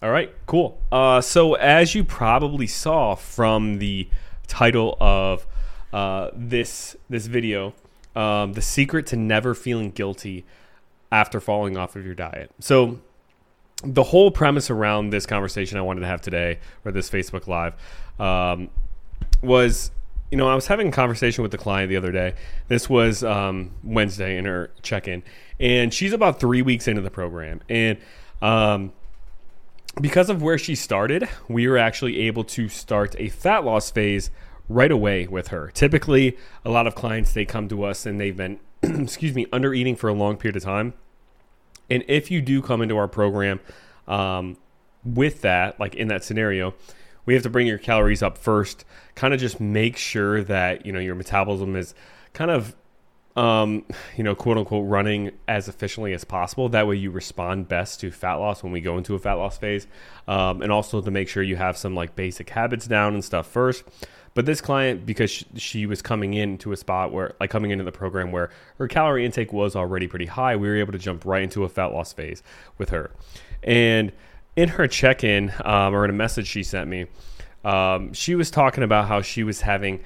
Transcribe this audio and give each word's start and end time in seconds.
All 0.00 0.10
right, 0.10 0.32
cool. 0.46 0.80
Uh, 0.92 1.20
so, 1.20 1.54
as 1.54 1.96
you 1.96 2.04
probably 2.04 2.68
saw 2.68 3.16
from 3.16 3.78
the 3.78 4.08
title 4.46 4.96
of 5.00 5.44
uh, 5.92 6.30
this 6.34 6.96
this 7.10 7.26
video, 7.26 7.74
um, 8.14 8.52
the 8.52 8.62
secret 8.62 9.06
to 9.06 9.16
never 9.16 9.54
feeling 9.54 9.90
guilty 9.90 10.44
after 11.10 11.40
falling 11.40 11.76
off 11.76 11.96
of 11.96 12.06
your 12.06 12.14
diet. 12.14 12.52
So, 12.60 13.00
the 13.82 14.04
whole 14.04 14.30
premise 14.30 14.70
around 14.70 15.10
this 15.10 15.26
conversation 15.26 15.78
I 15.78 15.82
wanted 15.82 16.00
to 16.00 16.06
have 16.06 16.20
today, 16.20 16.60
or 16.84 16.92
this 16.92 17.10
Facebook 17.10 17.48
Live, 17.48 17.74
um, 18.20 18.70
was 19.42 19.90
you 20.30 20.36
know, 20.36 20.46
I 20.46 20.54
was 20.54 20.68
having 20.68 20.88
a 20.88 20.92
conversation 20.92 21.42
with 21.42 21.50
the 21.50 21.58
client 21.58 21.88
the 21.88 21.96
other 21.96 22.12
day. 22.12 22.34
This 22.68 22.88
was 22.88 23.24
um, 23.24 23.72
Wednesday 23.82 24.36
in 24.36 24.44
her 24.44 24.70
check 24.82 25.08
in, 25.08 25.24
and 25.58 25.92
she's 25.92 26.12
about 26.12 26.38
three 26.38 26.62
weeks 26.62 26.86
into 26.86 27.00
the 27.00 27.10
program. 27.10 27.62
And 27.68 27.98
um, 28.40 28.92
because 30.00 30.30
of 30.30 30.42
where 30.42 30.58
she 30.58 30.74
started, 30.74 31.28
we 31.48 31.66
were 31.68 31.78
actually 31.78 32.20
able 32.20 32.44
to 32.44 32.68
start 32.68 33.16
a 33.18 33.28
fat 33.28 33.64
loss 33.64 33.90
phase 33.90 34.30
right 34.68 34.90
away 34.90 35.26
with 35.26 35.48
her. 35.48 35.70
Typically, 35.72 36.36
a 36.64 36.70
lot 36.70 36.86
of 36.86 36.94
clients 36.94 37.32
they 37.32 37.44
come 37.44 37.68
to 37.68 37.84
us 37.84 38.06
and 38.06 38.20
they've 38.20 38.36
been, 38.36 38.60
excuse 38.82 39.34
me, 39.34 39.46
under 39.52 39.74
eating 39.74 39.96
for 39.96 40.08
a 40.08 40.12
long 40.12 40.36
period 40.36 40.56
of 40.56 40.62
time. 40.62 40.94
And 41.90 42.04
if 42.06 42.30
you 42.30 42.42
do 42.42 42.60
come 42.60 42.82
into 42.82 42.96
our 42.96 43.08
program 43.08 43.60
um, 44.06 44.56
with 45.04 45.40
that, 45.40 45.80
like 45.80 45.94
in 45.94 46.08
that 46.08 46.22
scenario, 46.22 46.74
we 47.24 47.34
have 47.34 47.42
to 47.42 47.50
bring 47.50 47.66
your 47.66 47.78
calories 47.78 48.22
up 48.22 48.38
first. 48.38 48.84
Kind 49.14 49.34
of 49.34 49.40
just 49.40 49.60
make 49.60 49.96
sure 49.96 50.42
that 50.44 50.86
you 50.86 50.92
know 50.92 51.00
your 51.00 51.14
metabolism 51.14 51.76
is 51.76 51.94
kind 52.32 52.50
of 52.50 52.74
um, 53.38 53.84
you 54.16 54.24
know, 54.24 54.34
quote 54.34 54.58
unquote, 54.58 54.86
running 54.86 55.30
as 55.46 55.68
efficiently 55.68 56.12
as 56.12 56.24
possible. 56.24 56.68
That 56.68 56.86
way, 56.86 56.96
you 56.96 57.10
respond 57.10 57.68
best 57.68 58.00
to 58.00 58.10
fat 58.10 58.34
loss 58.34 58.62
when 58.62 58.72
we 58.72 58.80
go 58.80 58.98
into 58.98 59.14
a 59.14 59.18
fat 59.18 59.34
loss 59.34 59.56
phase, 59.56 59.86
um, 60.26 60.60
and 60.60 60.70
also 60.72 61.00
to 61.00 61.10
make 61.10 61.28
sure 61.28 61.42
you 61.42 61.56
have 61.56 61.76
some 61.76 61.94
like 61.94 62.16
basic 62.16 62.50
habits 62.50 62.86
down 62.86 63.14
and 63.14 63.24
stuff 63.24 63.46
first. 63.46 63.84
But 64.34 64.46
this 64.46 64.60
client, 64.60 65.04
because 65.04 65.30
she, 65.30 65.46
she 65.56 65.86
was 65.86 66.00
coming 66.00 66.34
into 66.34 66.70
a 66.70 66.76
spot 66.76 67.12
where, 67.12 67.34
like, 67.40 67.50
coming 67.50 67.72
into 67.72 67.82
the 67.82 67.90
program 67.90 68.30
where 68.30 68.50
her 68.76 68.86
calorie 68.86 69.24
intake 69.24 69.52
was 69.52 69.74
already 69.74 70.06
pretty 70.06 70.26
high, 70.26 70.54
we 70.54 70.68
were 70.68 70.76
able 70.76 70.92
to 70.92 70.98
jump 70.98 71.24
right 71.24 71.42
into 71.42 71.64
a 71.64 71.68
fat 71.68 71.86
loss 71.86 72.12
phase 72.12 72.42
with 72.76 72.90
her. 72.90 73.10
And 73.64 74.12
in 74.54 74.68
her 74.68 74.86
check 74.86 75.24
in 75.24 75.52
um, 75.64 75.92
or 75.92 76.04
in 76.04 76.10
a 76.10 76.14
message 76.14 76.46
she 76.46 76.62
sent 76.62 76.88
me, 76.88 77.06
um, 77.64 78.12
she 78.12 78.36
was 78.36 78.50
talking 78.50 78.84
about 78.84 79.08
how 79.08 79.22
she 79.22 79.42
was 79.42 79.62
having 79.62 80.04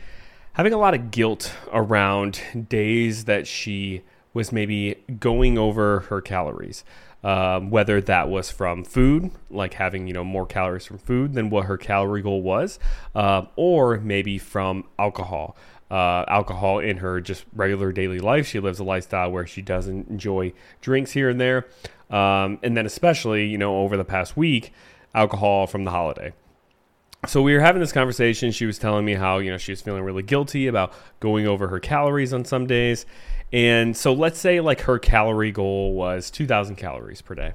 having 0.54 0.72
a 0.72 0.78
lot 0.78 0.94
of 0.94 1.10
guilt 1.10 1.52
around 1.72 2.40
days 2.68 3.24
that 3.24 3.46
she 3.46 4.02
was 4.34 4.52
maybe 4.52 4.96
going 5.18 5.58
over 5.58 6.00
her 6.00 6.20
calories. 6.20 6.84
Um, 7.24 7.70
whether 7.70 8.00
that 8.00 8.28
was 8.28 8.50
from 8.50 8.82
food, 8.82 9.30
like 9.48 9.74
having 9.74 10.08
you 10.08 10.12
know 10.12 10.24
more 10.24 10.44
calories 10.44 10.86
from 10.86 10.98
food 10.98 11.34
than 11.34 11.50
what 11.50 11.66
her 11.66 11.78
calorie 11.78 12.20
goal 12.20 12.42
was, 12.42 12.80
uh, 13.14 13.42
or 13.54 13.98
maybe 13.98 14.38
from 14.38 14.88
alcohol. 14.98 15.56
Uh, 15.88 16.24
alcohol 16.26 16.80
in 16.80 16.96
her 16.96 17.20
just 17.20 17.44
regular 17.54 17.92
daily 17.92 18.18
life. 18.18 18.48
She 18.48 18.58
lives 18.58 18.80
a 18.80 18.84
lifestyle 18.84 19.30
where 19.30 19.46
she 19.46 19.62
doesn't 19.62 20.08
enjoy 20.08 20.52
drinks 20.80 21.12
here 21.12 21.28
and 21.28 21.40
there. 21.40 21.66
Um, 22.10 22.58
and 22.62 22.76
then, 22.76 22.86
especially, 22.86 23.46
you 23.46 23.58
know, 23.58 23.76
over 23.76 23.96
the 23.96 24.04
past 24.04 24.36
week, 24.36 24.72
alcohol 25.14 25.68
from 25.68 25.84
the 25.84 25.90
holiday. 25.92 26.32
So 27.28 27.40
we 27.40 27.54
were 27.54 27.60
having 27.60 27.78
this 27.78 27.92
conversation. 27.92 28.50
She 28.50 28.66
was 28.66 28.80
telling 28.80 29.04
me 29.04 29.14
how, 29.14 29.38
you 29.38 29.52
know, 29.52 29.56
she 29.56 29.70
was 29.70 29.80
feeling 29.80 30.02
really 30.02 30.24
guilty 30.24 30.66
about 30.66 30.92
going 31.20 31.46
over 31.46 31.68
her 31.68 31.78
calories 31.78 32.32
on 32.32 32.44
some 32.44 32.66
days. 32.66 33.06
And 33.52 33.96
so 33.96 34.12
let's 34.12 34.40
say 34.40 34.60
like 34.60 34.80
her 34.82 34.98
calorie 34.98 35.52
goal 35.52 35.94
was 35.94 36.32
2000 36.32 36.74
calories 36.74 37.22
per 37.22 37.36
day. 37.36 37.52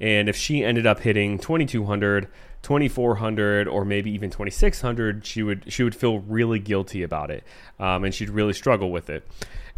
And 0.00 0.30
if 0.30 0.36
she 0.36 0.64
ended 0.64 0.86
up 0.86 1.00
hitting 1.00 1.38
2200, 1.38 2.28
2400 2.62 3.68
or 3.68 3.84
maybe 3.84 4.10
even 4.10 4.28
2600 4.28 5.24
she 5.24 5.42
would 5.42 5.64
she 5.72 5.82
would 5.82 5.94
feel 5.94 6.18
really 6.18 6.58
guilty 6.58 7.02
about 7.02 7.30
it 7.30 7.42
um, 7.78 8.04
and 8.04 8.14
she'd 8.14 8.28
really 8.28 8.52
struggle 8.52 8.90
with 8.90 9.08
it 9.08 9.26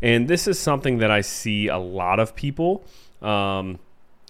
and 0.03 0.27
this 0.27 0.49
is 0.49 0.59
something 0.59 0.99
that 0.99 1.09
i 1.09 1.21
see 1.21 1.69
a 1.69 1.79
lot 1.79 2.19
of 2.19 2.35
people 2.35 2.85
um, 3.23 3.79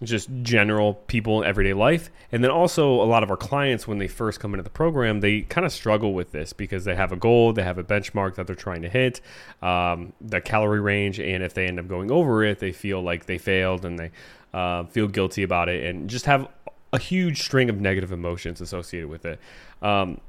just 0.02 0.28
general 0.42 0.94
people 0.94 1.42
in 1.42 1.48
everyday 1.48 1.72
life. 1.72 2.10
And 2.30 2.42
then 2.42 2.50
also 2.50 2.90
a 3.02 3.04
lot 3.04 3.22
of 3.22 3.30
our 3.30 3.36
clients, 3.36 3.86
when 3.86 3.98
they 3.98 4.08
first 4.08 4.40
come 4.40 4.54
into 4.54 4.62
the 4.62 4.70
program, 4.70 5.20
they 5.20 5.42
kind 5.42 5.64
of 5.64 5.72
struggle 5.72 6.14
with 6.14 6.32
this 6.32 6.52
because 6.52 6.84
they 6.84 6.94
have 6.94 7.12
a 7.12 7.16
goal, 7.16 7.52
they 7.52 7.62
have 7.62 7.78
a 7.78 7.84
benchmark 7.84 8.34
that 8.36 8.46
they're 8.46 8.56
trying 8.56 8.82
to 8.82 8.88
hit, 8.88 9.20
um, 9.62 10.12
the 10.20 10.40
calorie 10.40 10.80
range. 10.80 11.20
And 11.20 11.42
if 11.42 11.54
they 11.54 11.66
end 11.66 11.78
up 11.78 11.88
going 11.88 12.10
over 12.10 12.44
it, 12.44 12.58
they 12.58 12.72
feel 12.72 13.02
like 13.02 13.26
they 13.26 13.38
failed 13.38 13.84
and 13.84 13.98
they 13.98 14.10
uh, 14.52 14.84
feel 14.84 15.08
guilty 15.08 15.42
about 15.42 15.68
it 15.68 15.84
and 15.84 16.08
just 16.10 16.26
have 16.26 16.48
a 16.92 16.98
huge 16.98 17.42
string 17.42 17.70
of 17.70 17.80
negative 17.80 18.12
emotions 18.12 18.60
associated 18.60 19.08
with 19.08 19.24
it. 19.24 19.40
Um, 19.80 20.20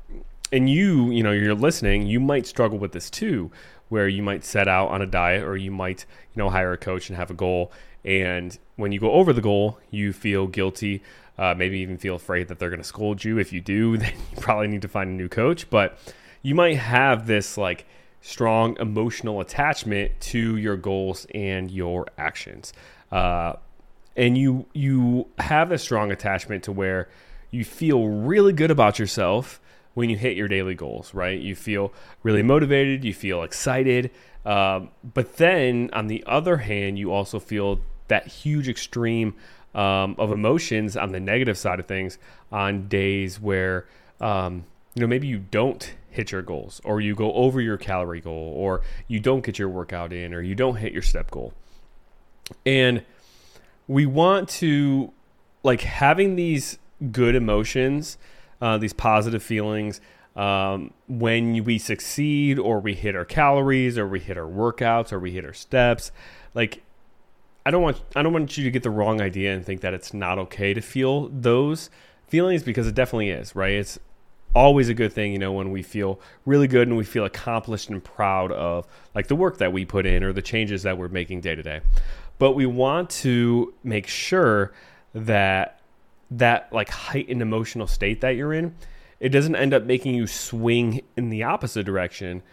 and 0.52 0.70
you, 0.70 1.10
you 1.10 1.24
know, 1.24 1.32
you're 1.32 1.56
listening, 1.56 2.06
you 2.06 2.20
might 2.20 2.46
struggle 2.46 2.78
with 2.78 2.92
this 2.92 3.10
too, 3.10 3.52
where 3.90 4.08
you 4.08 4.24
might 4.24 4.44
set 4.44 4.68
out 4.68 4.90
on 4.90 5.02
a 5.02 5.06
diet 5.06 5.44
or 5.44 5.58
you 5.58 5.72
might, 5.72 6.06
you 6.34 6.42
know, 6.42 6.50
hire 6.50 6.74
a 6.74 6.78
coach 6.78 7.10
and 7.10 7.18
have 7.18 7.32
a 7.32 7.34
goal 7.34 7.72
and 8.06 8.58
when 8.76 8.92
you 8.92 9.00
go 9.00 9.12
over 9.12 9.34
the 9.34 9.42
goal, 9.42 9.80
you 9.92 10.14
feel 10.14 10.48
guilty, 10.48 11.02
uh, 11.38 11.54
maybe 11.56 11.80
even 11.80 11.98
feel 11.98 12.16
afraid 12.16 12.48
that 12.50 12.60
they're 12.60 12.70
going 12.70 12.82
to 12.82 12.88
scold 12.88 13.24
you. 13.24 13.38
If 13.38 13.54
you 13.54 13.62
do, 13.62 13.98
then 14.00 14.14
you 14.36 14.42
probably 14.42 14.68
need 14.68 14.82
to 14.82 14.88
find 14.88 15.10
a 15.10 15.14
new 15.14 15.30
coach. 15.30 15.70
But 15.70 15.98
you 16.42 16.56
might 16.56 16.78
have 16.78 17.28
this 17.28 17.58
like 17.58 17.86
strong 18.22 18.78
emotional 18.80 19.42
attachment 19.42 20.20
to 20.20 20.58
your 20.58 20.78
goals 20.78 21.28
and 21.34 21.72
your 21.72 22.08
actions. 22.18 22.74
Uh, 23.12 23.54
and 24.16 24.38
you 24.38 24.66
you 24.74 25.28
have 25.40 25.72
a 25.72 25.78
strong 25.78 26.12
attachment 26.12 26.64
to 26.64 26.72
where 26.72 27.10
you 27.52 27.64
feel 27.64 28.08
really 28.08 28.54
good 28.54 28.72
about 28.72 29.00
yourself 29.00 29.60
when 29.94 30.10
you 30.10 30.18
hit 30.18 30.36
your 30.36 30.48
daily 30.48 30.74
goals, 30.74 31.14
right? 31.14 31.40
You 31.40 31.56
feel 31.56 31.94
really 32.24 32.44
motivated, 32.44 33.04
you 33.04 33.14
feel 33.14 33.44
excited. 33.44 34.12
Um, 34.46 34.90
but 35.04 35.38
then 35.38 35.90
on 35.94 36.08
the 36.08 36.24
other 36.26 36.58
hand, 36.58 36.98
you 36.98 37.12
also 37.12 37.40
feel 37.40 37.80
that 38.08 38.28
huge 38.28 38.68
extreme 38.68 39.36
um, 39.76 40.16
of 40.18 40.32
emotions 40.32 40.96
on 40.96 41.12
the 41.12 41.20
negative 41.20 41.58
side 41.58 41.80
of 41.80 41.88
things 41.88 42.18
on 42.52 42.88
days 42.88 43.40
where 43.40 43.88
um, 44.22 44.66
you 44.94 45.02
know 45.02 45.08
maybe 45.08 45.28
you 45.28 45.40
don't 45.40 45.96
hit 46.10 46.32
your 46.32 46.44
goals 46.44 46.80
or 46.84 47.02
you 47.02 47.16
go 47.16 47.34
over 47.34 47.60
your 47.60 47.78
calorie 47.78 48.22
goal 48.22 48.54
or 48.56 48.82
you 49.08 49.20
don't 49.20 49.44
get 49.44 49.58
your 49.58 49.70
workout 49.70 50.14
in 50.14 50.34
or 50.34 50.42
you 50.42 50.54
don't 50.54 50.76
hit 50.76 50.94
your 50.94 51.02
step 51.02 51.32
goal. 51.32 51.54
And 52.66 53.04
we 53.88 54.06
want 54.06 54.48
to 54.50 55.12
like 55.64 55.82
having 55.82 56.36
these 56.36 56.78
good 57.12 57.36
emotions 57.36 58.18
uh, 58.64 58.78
these 58.78 58.94
positive 58.94 59.44
feelings 59.44 60.00
um, 60.38 60.94
when 61.10 61.64
we 61.66 61.78
succeed 61.78 62.58
or 62.58 62.80
we 62.80 62.96
hit 62.96 63.14
our 63.14 63.26
calories 63.26 63.98
or 63.98 64.08
we 64.08 64.22
hit 64.22 64.38
our 64.38 64.48
workouts 64.48 65.12
or 65.12 65.20
we 65.20 65.32
hit 65.32 65.44
our 65.44 65.54
steps 65.54 66.14
like 66.54 66.82
I 67.66 67.72
don't 67.72 67.82
want 67.82 68.02
I 68.16 68.24
don't 68.24 68.34
want 68.34 68.58
you 68.58 68.64
to 68.64 68.72
get 68.72 68.84
the 68.84 68.90
wrong 68.90 69.22
idea 69.22 69.54
and 69.54 69.66
think 69.66 69.82
that 69.82 69.94
it's 69.94 70.14
not 70.14 70.38
okay 70.38 70.74
to 70.74 70.82
feel 70.82 71.30
those 71.30 71.90
feelings 72.28 72.64
because 72.64 72.88
it 72.88 72.96
definitely 72.96 73.30
is, 73.30 73.56
right? 73.56 73.74
It's 73.74 74.00
always 74.56 74.90
a 74.90 74.94
good 74.94 75.14
thing, 75.14 75.32
you 75.32 75.40
know, 75.40 75.52
when 75.52 75.72
we 75.72 75.82
feel 75.82 76.20
really 76.46 76.68
good 76.68 76.88
and 76.88 76.98
we 76.98 77.04
feel 77.04 77.26
accomplished 77.26 77.90
and 77.90 78.04
proud 78.04 78.52
of 78.52 78.86
like 79.16 79.28
the 79.28 79.36
work 79.36 79.58
that 79.58 79.74
we 79.74 79.86
put 79.86 80.06
in 80.06 80.24
or 80.24 80.34
the 80.34 80.42
changes 80.42 80.84
that 80.84 80.98
we're 80.98 81.08
making 81.08 81.42
day 81.42 81.56
to 81.56 81.64
day. 81.64 81.82
But 82.38 82.52
we 82.52 82.66
want 82.66 83.10
to 83.12 83.74
make 83.84 84.08
sure 84.08 84.74
that 85.14 85.80
that 86.32 86.72
like 86.74 86.90
heightened 86.90 87.42
emotional 87.42 87.88
state 87.88 88.22
that 88.22 88.32
you're 88.32 88.54
in, 88.54 88.76
it 89.20 89.30
doesn't 89.30 89.56
end 89.56 89.74
up 89.74 89.84
making 89.84 90.16
you 90.16 90.28
swing 90.28 91.02
in 91.16 91.30
the 91.30 91.44
opposite 91.44 91.86
direction 91.86 92.44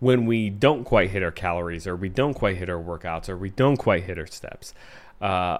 when 0.00 0.26
we 0.26 0.50
don't 0.50 0.84
quite 0.84 1.10
hit 1.10 1.22
our 1.22 1.30
calories 1.30 1.86
or 1.86 1.96
we 1.96 2.08
don't 2.08 2.34
quite 2.34 2.56
hit 2.56 2.68
our 2.68 2.82
workouts 2.82 3.28
or 3.28 3.36
we 3.36 3.50
don't 3.50 3.76
quite 3.76 4.04
hit 4.04 4.18
our 4.18 4.26
steps. 4.26 4.74
Uh, 5.20 5.58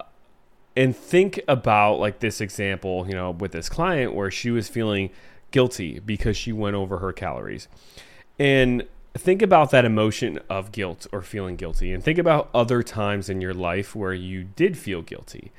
and 0.77 0.97
think 0.97 1.41
about 1.49 1.99
like 1.99 2.21
this 2.21 2.41
example, 2.41 3.07
you 3.09 3.15
know, 3.15 3.33
with 3.33 3.53
this 3.53 3.69
client 3.69 4.15
where 4.15 4.31
she 4.31 4.51
was 4.51 4.69
feeling 4.69 5.11
guilty 5.51 5.99
because 5.99 6.37
she 6.37 6.53
went 6.53 6.77
over 6.77 6.99
her 6.99 7.13
calories. 7.13 7.67
And 8.39 8.87
think 9.15 9.43
about 9.43 9.73
that 9.73 9.85
emotion 9.85 10.39
of 10.49 10.71
guilt 10.71 11.07
or 11.11 11.23
feeling 11.23 11.57
guilty 11.57 11.93
and 11.93 12.05
think 12.05 12.19
about 12.19 12.49
other 12.55 12.85
times 12.85 13.29
in 13.29 13.41
your 13.41 13.55
life 13.55 13.97
where 13.97 14.15
you 14.15 14.45
did 14.45 14.79
feel 14.79 15.03
guilty. 15.03 15.51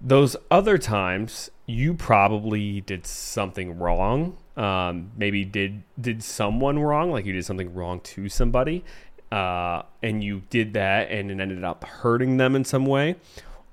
Those 0.00 0.34
other 0.50 0.78
times 0.78 1.50
you 1.66 1.94
probably 1.94 2.80
did 2.80 3.06
something 3.06 3.78
wrong 3.78 4.36
um, 4.56 5.10
maybe 5.16 5.44
did 5.44 5.82
did 6.00 6.22
someone 6.22 6.78
wrong, 6.78 7.10
like 7.10 7.24
you 7.24 7.32
did 7.32 7.44
something 7.44 7.72
wrong 7.74 8.00
to 8.00 8.28
somebody, 8.28 8.84
uh, 9.30 9.82
and 10.02 10.22
you 10.22 10.42
did 10.50 10.74
that 10.74 11.10
and 11.10 11.30
it 11.30 11.40
ended 11.40 11.64
up 11.64 11.84
hurting 11.84 12.36
them 12.36 12.56
in 12.56 12.64
some 12.64 12.86
way, 12.86 13.16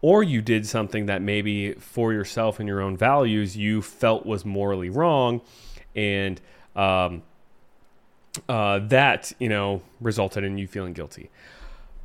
or 0.02 0.24
you 0.24 0.42
did 0.42 0.68
something 0.68 1.08
that 1.08 1.22
maybe 1.22 1.74
for 1.74 2.14
yourself 2.14 2.60
and 2.60 2.68
your 2.68 2.82
own 2.82 2.96
values 2.96 3.58
you 3.58 3.82
felt 3.82 4.26
was 4.26 4.46
morally 4.46 4.90
wrong, 4.90 5.42
and 5.96 6.40
um, 6.76 7.24
uh, 8.48 8.80
that 8.80 9.34
you 9.40 9.50
know 9.50 9.82
resulted 10.00 10.44
in 10.44 10.58
you 10.58 10.68
feeling 10.68 10.94
guilty. 10.94 11.30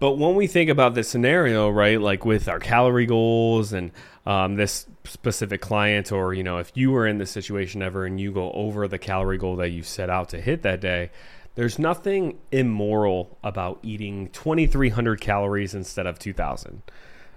But 0.02 0.18
when 0.18 0.34
we 0.34 0.48
think 0.48 0.68
about 0.68 0.96
this 0.96 1.08
scenario, 1.08 1.70
right, 1.70 2.00
like 2.00 2.24
with 2.24 2.48
our 2.48 2.58
calorie 2.58 3.06
goals 3.06 3.72
and 3.72 3.92
um, 4.26 4.56
this 4.56 4.88
specific 5.04 5.60
client, 5.60 6.10
or 6.10 6.34
you 6.34 6.42
know, 6.42 6.58
if 6.58 6.72
you 6.74 6.90
were 6.90 7.06
in 7.06 7.18
this 7.18 7.30
situation 7.30 7.82
ever 7.82 8.04
and 8.04 8.20
you 8.20 8.32
go 8.32 8.50
over 8.50 8.88
the 8.88 8.98
calorie 8.98 9.38
goal 9.38 9.54
that 9.58 9.68
you 9.68 9.84
set 9.84 10.10
out 10.10 10.30
to 10.30 10.40
hit 10.40 10.62
that 10.62 10.80
day, 10.80 11.12
there's 11.54 11.78
nothing 11.78 12.40
immoral 12.50 13.38
about 13.44 13.78
eating 13.84 14.28
2,300 14.30 15.20
calories 15.20 15.72
instead 15.72 16.08
of 16.08 16.18
2,000. 16.18 16.82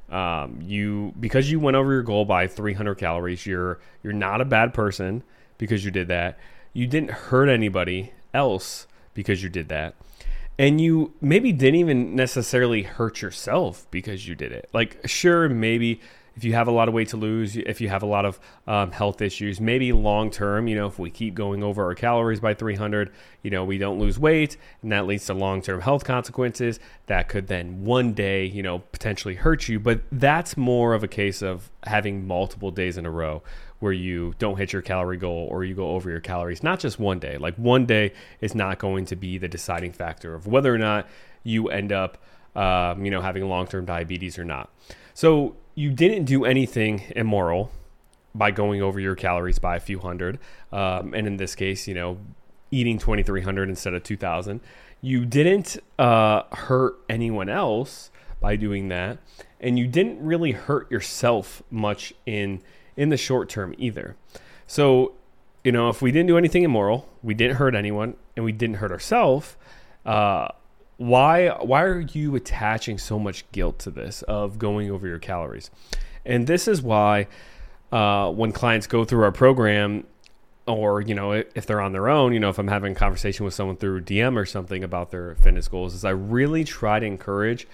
Um, 0.10 0.58
you 0.60 1.14
because 1.20 1.52
you 1.52 1.60
went 1.60 1.78
over 1.78 1.94
your 1.94 2.02
goal 2.02 2.26
by 2.26 2.48
300 2.48 2.96
calories, 2.96 3.46
you're 3.46 3.80
you're 4.02 4.12
not 4.12 4.42
a 4.42 4.46
bad 4.46 4.74
person 4.74 5.22
because 5.60 5.86
you 5.86 5.92
did 5.92 6.08
that. 6.08 6.40
You 6.74 6.88
didn't 6.88 7.12
hurt 7.12 7.48
anybody 7.48 8.14
else 8.34 8.88
because 9.14 9.44
you 9.44 9.50
did 9.50 9.70
that 9.70 9.94
and 10.58 10.80
you 10.80 11.14
maybe 11.22 11.52
didn't 11.52 11.80
even 11.80 12.16
necessarily 12.16 12.84
hurt 12.84 13.22
yourself 13.22 13.88
because 13.92 14.28
you 14.28 14.36
did 14.36 14.52
it. 14.52 14.70
Like, 14.74 15.00
sure, 15.06 15.50
maybe 15.50 16.00
if 16.36 16.44
you 16.44 16.54
have 16.54 16.68
a 16.68 16.72
lot 16.72 16.88
of 16.88 16.94
weight 16.94 17.10
to 17.10 17.18
lose, 17.18 17.56
if 17.56 17.80
you 17.80 17.88
have 17.88 18.04
a 18.04 18.06
lot 18.06 18.26
of 18.26 18.40
um, 18.68 18.92
health 18.92 19.22
issues, 19.22 19.62
maybe 19.62 19.94
long 19.94 20.30
term, 20.30 20.68
you 20.68 20.76
know, 20.76 20.88
if 20.88 21.00
we 21.00 21.10
keep 21.10 21.34
going 21.34 21.64
over 21.64 21.86
our 21.86 21.96
calories 21.96 22.40
by 22.40 22.54
300, 22.54 23.12
you 23.42 23.50
know, 23.50 23.64
we 23.64 23.78
don't 23.78 24.00
lose 24.00 24.20
weight, 24.20 24.58
and 24.82 24.92
that 24.92 25.08
leads 25.08 25.26
to 25.26 25.34
long 25.34 25.62
term 25.62 25.82
health 25.82 26.04
consequences 26.04 26.80
that 27.08 27.30
could 27.30 27.48
then 27.48 27.86
one 27.86 28.14
day, 28.14 28.46
you 28.46 28.62
know, 28.62 28.80
potentially 28.80 29.36
hurt 29.36 29.70
you. 29.70 29.80
But 29.80 30.02
that's 30.12 30.58
more 30.58 30.94
of 30.94 31.04
a 31.04 31.08
case 31.08 31.42
of 31.42 31.70
having 31.84 32.28
multiple 32.28 32.72
days 32.72 32.98
in 32.98 33.06
a 33.06 33.12
row 33.12 33.42
where 33.86 33.94
you 33.94 34.34
don't 34.40 34.58
hit 34.58 34.74
your 34.74 34.82
calorie 34.82 35.16
goal 35.16 35.48
or 35.52 35.64
you 35.64 35.76
go 35.76 35.92
over 35.92 36.10
your 36.10 36.20
calories, 36.20 36.64
not 36.64 36.80
just 36.80 36.98
one 36.98 37.20
day. 37.20 37.38
Like 37.38 37.54
one 37.54 37.86
day 37.86 38.14
is 38.42 38.56
not 38.56 38.80
going 38.80 39.06
to 39.06 39.16
be 39.16 39.38
the 39.38 39.48
deciding 39.48 39.92
factor 39.92 40.34
of 40.34 40.48
whether 40.48 40.74
or 40.74 40.80
not 40.80 41.08
you 41.44 41.70
end 41.70 41.92
up, 41.92 42.18
um, 42.56 43.06
you 43.06 43.12
know, 43.12 43.22
having 43.22 43.48
long 43.48 43.68
term 43.68 43.86
diabetes 43.86 44.40
or 44.40 44.44
not. 44.44 44.72
So 45.14 45.56
you 45.76 45.92
didn't 45.92 46.26
do 46.26 46.46
anything 46.46 47.04
immoral 47.16 47.70
by 48.34 48.50
going 48.50 48.82
over 48.82 49.00
your 49.00 49.14
calories 49.14 49.60
by 49.60 49.76
a 49.76 49.80
few 49.80 50.00
hundred. 50.00 50.40
Um, 50.72 51.14
and 51.14 51.28
in 51.28 51.38
this 51.38 51.54
case, 51.54 51.88
you 51.88 51.94
know, 51.94 52.18
eating 52.72 52.98
2,300 52.98 53.70
instead 53.70 53.94
of 53.94 54.02
2,000. 54.02 54.62
You 55.02 55.26
didn't 55.26 55.78
uh, 56.00 56.42
hurt 56.52 56.96
anyone 57.08 57.50
else 57.50 58.10
by 58.42 58.56
doing 58.56 58.88
that. 58.88 59.20
And 59.60 59.78
you 59.78 59.86
didn't 59.86 60.26
really 60.26 60.54
hurt 60.54 60.90
yourself 60.90 61.62
much 61.70 62.16
in 62.26 62.64
in 62.98 63.10
the 63.10 63.18
short 63.18 63.50
term 63.50 63.76
either. 63.78 64.16
So, 64.68 65.14
you 65.64 65.72
know, 65.72 65.90
if 65.90 66.02
we 66.02 66.12
didn't 66.12 66.28
do 66.28 66.38
anything 66.38 66.64
immoral, 66.64 67.08
we 67.24 67.34
didn't 67.34 67.58
hurt 67.58 67.76
anyone, 67.76 68.16
and 68.36 68.46
we 68.46 68.52
didn't 68.52 68.78
hurt 68.78 68.92
ourselves, 68.92 69.56
uh, 70.06 70.50
why 70.98 71.50
why 71.50 71.84
are 71.84 72.00
you 72.00 72.36
attaching 72.36 72.98
so 72.98 73.20
much 73.20 73.50
guilt 73.52 73.80
to 73.80 73.92
this 73.92 74.22
of 74.24 74.58
going 74.58 74.90
over 74.90 75.08
your 75.08 75.20
calories? 75.20 75.70
And 76.26 76.48
this 76.48 76.68
is 76.68 76.82
why 76.82 77.28
uh, 77.92 78.32
when 78.32 78.52
clients 78.52 78.88
go 78.88 79.04
through 79.04 79.24
our 79.24 79.32
program, 79.32 80.06
or 80.68 81.02
you 81.02 81.14
know 81.14 81.32
if 81.32 81.66
they're 81.66 81.82
on 81.82 81.92
their 81.92 82.08
own, 82.08 82.34
you 82.34 82.40
know 82.40 82.50
if 82.50 82.58
I'm 82.58 82.68
having 82.68 82.94
a 82.94 82.96
conversation 82.96 83.46
with 83.46 83.54
someone 83.54 83.78
through 83.78 84.02
DM 84.02 84.38
or 84.38 84.46
something 84.46 84.84
about 84.84 85.12
their 85.12 85.36
fitness 85.36 85.68
goals, 85.68 85.94
is 85.94 86.06
I 86.06 86.12
really 86.12 86.64
try 86.64 87.00
to 87.00 87.06
encourage. 87.06 87.68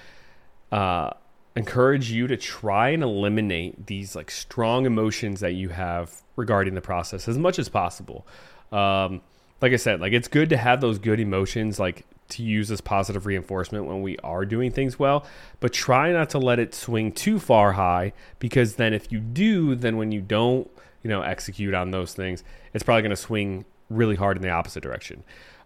Uh, 0.71 1.11
encourage 1.55 2.11
you 2.11 2.27
to 2.27 2.37
try 2.37 2.89
and 2.89 3.03
eliminate 3.03 3.87
these 3.87 4.15
like 4.15 4.31
strong 4.31 4.85
emotions 4.85 5.41
that 5.41 5.53
you 5.53 5.69
have 5.69 6.21
regarding 6.35 6.75
the 6.75 6.81
process 6.81 7.27
as 7.27 7.37
much 7.37 7.59
as 7.59 7.69
possible. 7.69 8.25
Um, 8.71 9.21
like 9.61 9.73
I 9.73 9.77
said, 9.77 9.99
like 9.99 10.13
it's 10.13 10.27
good 10.27 10.49
to 10.49 10.57
have 10.57 10.81
those 10.81 10.97
good 10.97 11.19
emotions, 11.19 11.79
like 11.79 12.05
to 12.29 12.43
use 12.43 12.71
as 12.71 12.81
positive 12.81 13.25
reinforcement 13.25 13.85
when 13.85 14.01
we 14.01 14.17
are 14.19 14.45
doing 14.45 14.71
things 14.71 14.97
well, 14.97 15.25
but 15.59 15.73
try 15.73 16.11
not 16.11 16.29
to 16.29 16.39
let 16.39 16.59
it 16.59 16.73
swing 16.73 17.11
too 17.11 17.37
far 17.37 17.73
high 17.73 18.13
because 18.39 18.75
then 18.75 18.93
if 18.93 19.11
you 19.11 19.19
do, 19.19 19.75
then 19.75 19.97
when 19.97 20.11
you 20.11 20.21
don't, 20.21 20.69
you 21.03 21.09
know, 21.09 21.21
execute 21.21 21.73
on 21.73 21.91
those 21.91 22.13
things, 22.13 22.43
it's 22.73 22.83
probably 22.83 23.01
going 23.01 23.09
to 23.11 23.15
swing 23.17 23.65
really 23.89 24.15
hard 24.15 24.37
in 24.37 24.43
the 24.43 24.49
opposite 24.49 24.81
direction. 24.81 25.23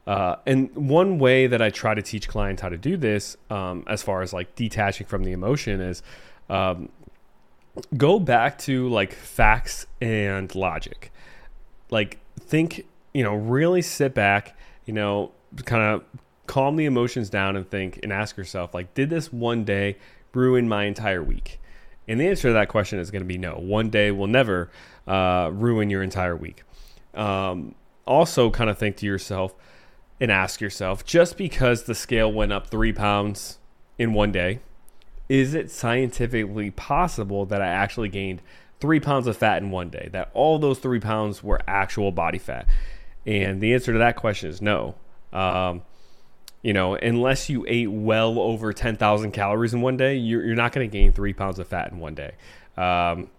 Uh, 0.07 0.35
and 0.45 0.73
one 0.75 1.17
way 1.17 1.47
that 1.47 1.61
I 1.61 1.69
try 1.71 1.95
to 1.95 2.01
teach 2.01 2.27
clients 2.27 2.61
how 2.61 2.69
to 2.69 2.77
do 2.77 2.95
this, 2.95 3.37
um, 3.49 3.83
as 3.87 4.03
far 4.03 4.21
as 4.21 4.33
like 4.33 4.55
detaching 4.55 5.07
from 5.07 5.23
the 5.23 5.31
emotion, 5.31 5.81
is 5.81 6.03
um, 6.49 6.89
go 7.97 8.19
back 8.19 8.57
to 8.59 8.87
like 8.89 9.13
facts 9.13 9.87
and 10.01 10.53
logic. 10.53 11.11
Like, 11.89 12.19
think, 12.39 12.85
you 13.13 13.23
know, 13.23 13.35
really 13.35 13.81
sit 13.81 14.13
back, 14.13 14.57
you 14.85 14.93
know, 14.93 15.31
kind 15.65 15.83
of 15.83 16.03
calm 16.47 16.75
the 16.75 16.85
emotions 16.85 17.29
down 17.29 17.55
and 17.55 17.67
think 17.67 17.99
and 18.03 18.13
ask 18.13 18.37
yourself, 18.37 18.73
like, 18.73 18.93
did 18.93 19.09
this 19.09 19.33
one 19.33 19.63
day 19.63 19.97
ruin 20.33 20.67
my 20.67 20.83
entire 20.83 21.23
week? 21.23 21.59
And 22.07 22.19
the 22.19 22.27
answer 22.27 22.49
to 22.49 22.53
that 22.53 22.69
question 22.69 22.99
is 22.99 23.09
going 23.09 23.23
to 23.23 23.27
be 23.27 23.37
no. 23.37 23.55
One 23.55 23.89
day 23.89 24.11
will 24.11 24.27
never 24.27 24.69
uh, 25.07 25.49
ruin 25.51 25.89
your 25.89 26.03
entire 26.03 26.35
week. 26.35 26.63
Um, 27.15 27.73
also, 28.05 28.51
kind 28.51 28.69
of 28.69 28.77
think 28.77 28.97
to 28.97 29.07
yourself, 29.07 29.55
and 30.19 30.31
ask 30.31 30.61
yourself 30.61 31.05
just 31.05 31.37
because 31.37 31.83
the 31.83 31.95
scale 31.95 32.31
went 32.31 32.53
up 32.53 32.67
three 32.67 32.93
pounds 32.93 33.59
in 33.97 34.13
one 34.13 34.31
day, 34.31 34.59
is 35.27 35.53
it 35.53 35.71
scientifically 35.71 36.71
possible 36.71 37.45
that 37.45 37.61
I 37.61 37.67
actually 37.67 38.09
gained 38.09 38.41
three 38.79 38.99
pounds 38.99 39.27
of 39.27 39.37
fat 39.37 39.61
in 39.61 39.71
one 39.71 39.89
day? 39.89 40.09
That 40.11 40.29
all 40.33 40.59
those 40.59 40.79
three 40.79 40.99
pounds 40.99 41.43
were 41.43 41.59
actual 41.67 42.11
body 42.11 42.37
fat? 42.37 42.67
And 43.25 43.59
the 43.59 43.73
answer 43.73 43.91
to 43.93 43.99
that 43.99 44.15
question 44.15 44.49
is 44.49 44.61
no. 44.61 44.95
Um, 45.33 45.81
you 46.61 46.73
know, 46.73 46.95
unless 46.95 47.49
you 47.49 47.65
ate 47.67 47.91
well 47.91 48.39
over 48.39 48.73
10,000 48.73 49.31
calories 49.31 49.73
in 49.73 49.81
one 49.81 49.97
day, 49.97 50.15
you're, 50.15 50.43
you're 50.45 50.55
not 50.55 50.71
going 50.71 50.89
to 50.89 50.91
gain 50.91 51.11
three 51.11 51.33
pounds 51.33 51.59
of 51.59 51.67
fat 51.67 51.91
in 51.91 51.99
one 51.99 52.15
day. 52.15 52.31
Um, 52.77 53.29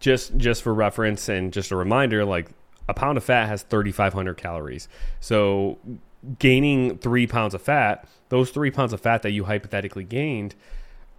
just 0.00 0.36
just 0.36 0.62
for 0.62 0.74
reference 0.74 1.28
and 1.28 1.52
just 1.52 1.70
a 1.70 1.76
reminder, 1.76 2.24
like 2.24 2.50
a 2.88 2.94
pound 2.94 3.16
of 3.16 3.24
fat 3.24 3.46
has 3.46 3.62
3,500 3.62 4.36
calories. 4.36 4.88
So 5.20 5.78
gaining 6.38 6.98
three 6.98 7.26
pounds 7.26 7.54
of 7.54 7.62
fat, 7.62 8.06
those 8.28 8.50
three 8.50 8.70
pounds 8.70 8.92
of 8.92 9.00
fat 9.00 9.22
that 9.22 9.32
you 9.32 9.44
hypothetically 9.44 10.04
gained 10.04 10.54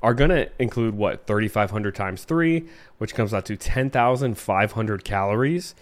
are 0.02 0.14
going 0.14 0.30
to 0.30 0.50
include 0.60 0.96
what 0.96 1.26
3,500 1.28 1.96
times 1.96 2.26
three, 2.26 2.68
which 2.98 3.16
comes 3.16 3.34
out 3.34 3.46
to 3.46 3.56
10,500 3.56 5.04
calories. 5.04 5.76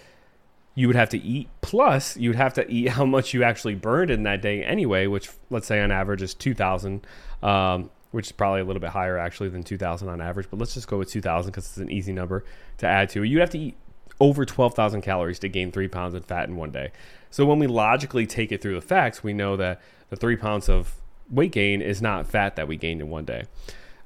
You 0.75 0.87
would 0.87 0.95
have 0.95 1.09
to 1.09 1.17
eat, 1.17 1.49
plus 1.61 2.15
you 2.17 2.29
would 2.29 2.37
have 2.37 2.53
to 2.53 2.69
eat 2.71 2.89
how 2.89 3.05
much 3.05 3.33
you 3.33 3.43
actually 3.43 3.75
burned 3.75 4.11
in 4.11 4.23
that 4.23 4.41
day 4.41 4.63
anyway, 4.63 5.07
which 5.07 5.29
let's 5.49 5.67
say 5.67 5.81
on 5.81 5.91
average 5.91 6.21
is 6.21 6.33
2,000, 6.35 7.05
um, 7.41 7.89
which 8.11 8.27
is 8.27 8.31
probably 8.31 8.61
a 8.61 8.63
little 8.63 8.79
bit 8.79 8.91
higher 8.91 9.17
actually 9.17 9.49
than 9.49 9.63
2,000 9.63 10.07
on 10.07 10.21
average. 10.21 10.47
But 10.49 10.59
let's 10.59 10.75
just 10.75 10.87
go 10.87 10.99
with 10.99 11.09
2,000 11.09 11.51
because 11.51 11.65
it's 11.65 11.77
an 11.77 11.89
easy 11.89 12.13
number 12.13 12.45
to 12.77 12.87
add 12.87 13.09
to. 13.09 13.23
You'd 13.23 13.39
have 13.39 13.49
to 13.51 13.59
eat 13.59 13.75
over 14.19 14.45
12,000 14.45 15.01
calories 15.01 15.39
to 15.39 15.49
gain 15.49 15.71
three 15.71 15.87
pounds 15.87 16.13
of 16.13 16.23
fat 16.25 16.47
in 16.47 16.55
one 16.55 16.69
day. 16.71 16.91
So 17.31 17.45
when 17.45 17.57
we 17.59 17.67
logically 17.67 18.27
take 18.27 18.51
it 18.51 18.61
through 18.61 18.75
the 18.75 18.81
facts, 18.81 19.23
we 19.23 19.33
know 19.33 19.57
that 19.57 19.81
the 20.09 20.15
three 20.15 20.35
pounds 20.35 20.69
of 20.69 20.93
weight 21.29 21.53
gain 21.53 21.81
is 21.81 22.01
not 22.01 22.27
fat 22.27 22.57
that 22.57 22.67
we 22.67 22.77
gained 22.77 23.01
in 23.01 23.09
one 23.09 23.25
day. 23.25 23.45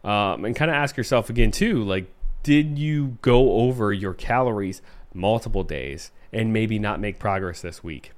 Um, 0.03 0.45
and 0.45 0.55
kind 0.55 0.69
of 0.69 0.75
ask 0.75 0.95
yourself 0.95 1.29
again, 1.29 1.51
too, 1.51 1.83
like, 1.83 2.05
did 2.43 2.77
you 2.77 3.17
go 3.23 3.53
over 3.53 3.91
your 3.91 4.13
calories 4.13 4.83
multiple 5.13 5.63
days 5.63 6.11
and 6.31 6.53
maybe 6.53 6.77
not 6.77 6.99
make 6.99 7.17
progress 7.17 7.61
this 7.61 7.83
week? 7.83 8.11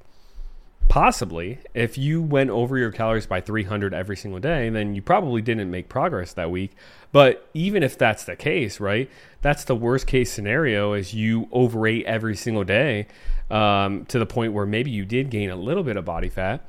Possibly. 0.89 1.59
If 1.73 1.97
you 1.97 2.21
went 2.21 2.49
over 2.49 2.77
your 2.77 2.91
calories 2.91 3.27
by 3.27 3.41
300 3.41 3.93
every 3.93 4.15
single 4.15 4.39
day, 4.39 4.69
then 4.69 4.95
you 4.95 5.01
probably 5.01 5.41
didn't 5.41 5.69
make 5.69 5.89
progress 5.89 6.33
that 6.33 6.49
week. 6.49 6.71
But 7.11 7.47
even 7.53 7.83
if 7.83 7.97
that's 7.97 8.23
the 8.23 8.35
case, 8.35 8.79
right? 8.79 9.09
That's 9.41 9.65
the 9.65 9.75
worst 9.75 10.07
case 10.07 10.31
scenario 10.31 10.93
is 10.93 11.13
you 11.13 11.49
overate 11.51 12.05
every 12.05 12.35
single 12.35 12.63
day 12.63 13.07
um, 13.51 14.05
to 14.05 14.19
the 14.19 14.25
point 14.25 14.53
where 14.53 14.65
maybe 14.65 14.89
you 14.89 15.05
did 15.05 15.29
gain 15.29 15.49
a 15.49 15.55
little 15.55 15.83
bit 15.83 15.97
of 15.97 16.05
body 16.05 16.29
fat. 16.29 16.67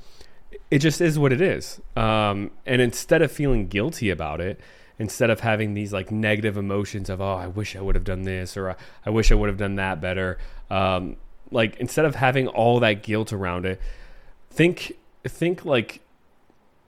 It 0.71 0.81
just 0.81 1.01
is 1.01 1.19
what 1.19 1.33
it 1.33 1.41
is. 1.41 1.81
Um, 1.97 2.51
and 2.67 2.83
instead 2.83 3.23
of 3.23 3.31
feeling 3.31 3.69
guilty 3.69 4.11
about 4.11 4.41
it, 4.41 4.61
instead 4.99 5.31
of 5.31 5.41
having 5.41 5.75
these 5.75 5.93
like 5.93 6.11
negative 6.11 6.57
emotions 6.57 7.09
of, 7.09 7.21
oh, 7.21 7.35
I 7.35 7.47
wish 7.47 7.77
I 7.77 7.81
would 7.81 7.95
have 7.95 8.05
done 8.05 8.23
this 8.23 8.57
or 8.57 8.77
I 9.07 9.11
wish 9.11 9.31
I 9.31 9.37
would 9.37 9.49
have 9.49 9.59
done 9.59 9.77
that 9.77 10.01
better, 10.01 10.39
um, 10.71 11.17
like 11.51 11.77
instead 11.77 12.05
of 12.05 12.17
having 12.17 12.49
all 12.49 12.81
that 12.81 13.03
guilt 13.03 13.33
around 13.33 13.65
it, 13.65 13.81
think 14.51 14.97
think 15.25 15.65
like 15.65 16.01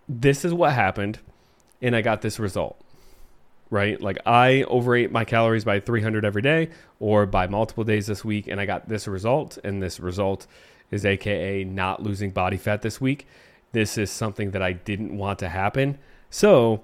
this 0.08 0.44
is 0.44 0.52
what 0.52 0.72
happened 0.72 1.18
and 1.82 1.94
I 1.94 2.02
got 2.02 2.22
this 2.22 2.38
result. 2.38 2.76
Right? 3.70 4.00
Like 4.00 4.18
I 4.26 4.64
overate 4.64 5.12
my 5.12 5.24
calories 5.24 5.64
by 5.64 5.78
300 5.78 6.24
every 6.24 6.42
day 6.42 6.70
or 6.98 7.24
by 7.24 7.46
multiple 7.46 7.84
days 7.84 8.08
this 8.08 8.24
week 8.24 8.48
and 8.48 8.60
I 8.60 8.66
got 8.66 8.88
this 8.88 9.06
result 9.06 9.58
and 9.62 9.82
this 9.82 10.00
result 10.00 10.46
is 10.90 11.04
aka 11.04 11.62
not 11.64 12.02
losing 12.02 12.30
body 12.30 12.56
fat 12.56 12.82
this 12.82 13.00
week. 13.00 13.26
This 13.72 13.96
is 13.96 14.10
something 14.10 14.50
that 14.50 14.62
I 14.62 14.72
didn't 14.72 15.16
want 15.16 15.38
to 15.40 15.48
happen. 15.48 15.98
So, 16.28 16.82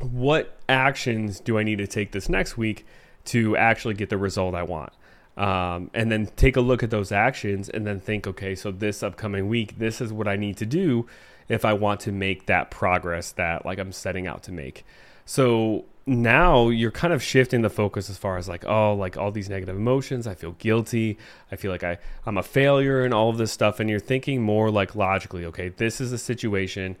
what 0.00 0.58
actions 0.68 1.40
do 1.40 1.58
I 1.58 1.62
need 1.62 1.78
to 1.78 1.86
take 1.86 2.12
this 2.12 2.28
next 2.28 2.56
week 2.56 2.86
to 3.26 3.56
actually 3.56 3.94
get 3.94 4.08
the 4.08 4.16
result 4.16 4.54
I 4.54 4.62
want? 4.62 4.92
Um, 5.40 5.90
and 5.94 6.12
then 6.12 6.26
take 6.36 6.56
a 6.56 6.60
look 6.60 6.82
at 6.82 6.90
those 6.90 7.10
actions 7.10 7.70
and 7.70 7.86
then 7.86 7.98
think, 7.98 8.26
okay, 8.26 8.54
so 8.54 8.70
this 8.70 9.02
upcoming 9.02 9.48
week, 9.48 9.78
this 9.78 10.02
is 10.02 10.12
what 10.12 10.28
I 10.28 10.36
need 10.36 10.58
to 10.58 10.66
do 10.66 11.06
if 11.48 11.64
I 11.64 11.72
want 11.72 12.00
to 12.00 12.12
make 12.12 12.44
that 12.44 12.70
progress 12.70 13.32
that 13.32 13.64
like 13.64 13.78
I'm 13.78 13.90
setting 13.90 14.26
out 14.26 14.42
to 14.44 14.52
make. 14.52 14.84
So 15.24 15.86
now 16.04 16.68
you're 16.68 16.90
kind 16.90 17.14
of 17.14 17.22
shifting 17.22 17.62
the 17.62 17.70
focus 17.70 18.10
as 18.10 18.18
far 18.18 18.36
as 18.36 18.48
like 18.48 18.64
oh 18.66 18.94
like 18.94 19.16
all 19.16 19.30
these 19.30 19.48
negative 19.48 19.76
emotions 19.76 20.26
i 20.26 20.34
feel 20.34 20.52
guilty 20.52 21.16
i 21.52 21.56
feel 21.56 21.70
like 21.70 21.84
I, 21.84 21.98
i'm 22.26 22.36
a 22.36 22.42
failure 22.42 23.04
and 23.04 23.14
all 23.14 23.28
of 23.28 23.36
this 23.36 23.52
stuff. 23.52 23.78
And 23.78 23.88
you're 23.88 24.00
thinking 24.00 24.42
more 24.42 24.70
like 24.70 24.96
logically 24.96 25.44
okay 25.44 25.68
this 25.68 26.00
is 26.00 26.12
a 26.12 26.18
situation 26.18 26.96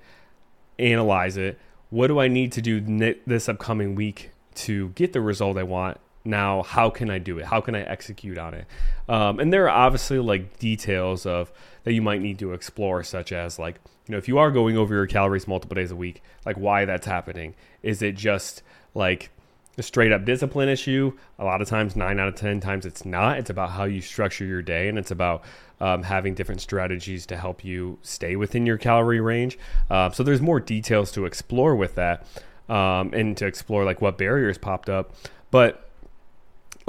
analyze 0.78 1.36
it. 1.36 1.58
What 1.90 2.06
do 2.06 2.20
i 2.20 2.28
need 2.28 2.52
to 2.52 2.62
do 2.62 3.14
this 3.26 3.48
upcoming 3.48 3.94
week 3.94 4.30
to 4.56 4.90
get 4.90 5.12
the 5.12 5.20
result 5.20 5.58
i 5.58 5.62
want 5.62 5.98
now 6.24 6.62
how 6.62 6.90
can 6.90 7.10
i 7.10 7.18
do 7.18 7.38
it 7.38 7.46
how 7.46 7.60
can 7.60 7.74
i 7.74 7.80
execute 7.82 8.38
on 8.38 8.54
it 8.54 8.66
um, 9.08 9.40
and 9.40 9.52
there 9.52 9.64
are 9.64 9.86
obviously 9.86 10.18
like 10.18 10.58
details 10.58 11.24
of 11.24 11.50
that 11.84 11.92
you 11.92 12.02
might 12.02 12.20
need 12.20 12.38
to 12.38 12.52
explore 12.52 13.02
such 13.02 13.32
as 13.32 13.58
like 13.58 13.80
you 14.06 14.12
know 14.12 14.18
if 14.18 14.28
you 14.28 14.38
are 14.38 14.50
going 14.50 14.76
over 14.76 14.94
your 14.94 15.06
calories 15.06 15.48
multiple 15.48 15.74
days 15.74 15.90
a 15.90 15.96
week 15.96 16.22
like 16.44 16.56
why 16.56 16.84
that's 16.84 17.06
happening 17.06 17.54
is 17.82 18.02
it 18.02 18.14
just 18.14 18.62
like 18.94 19.30
a 19.78 19.82
straight 19.82 20.12
up 20.12 20.24
discipline 20.24 20.68
issue. 20.68 21.12
A 21.38 21.44
lot 21.44 21.60
of 21.60 21.68
times, 21.68 21.96
nine 21.96 22.20
out 22.20 22.28
of 22.28 22.36
10 22.36 22.60
times, 22.60 22.86
it's 22.86 23.04
not. 23.04 23.38
It's 23.38 23.50
about 23.50 23.70
how 23.70 23.84
you 23.84 24.00
structure 24.00 24.44
your 24.44 24.62
day 24.62 24.88
and 24.88 24.98
it's 24.98 25.10
about 25.10 25.42
um, 25.80 26.02
having 26.02 26.34
different 26.34 26.60
strategies 26.60 27.26
to 27.26 27.36
help 27.36 27.64
you 27.64 27.98
stay 28.02 28.36
within 28.36 28.66
your 28.66 28.78
calorie 28.78 29.20
range. 29.20 29.58
Uh, 29.88 30.10
so, 30.10 30.22
there's 30.22 30.40
more 30.40 30.60
details 30.60 31.10
to 31.12 31.24
explore 31.24 31.74
with 31.74 31.94
that 31.96 32.26
um, 32.68 33.12
and 33.14 33.36
to 33.38 33.46
explore 33.46 33.84
like 33.84 34.00
what 34.00 34.18
barriers 34.18 34.58
popped 34.58 34.88
up. 34.88 35.14
But, 35.50 35.89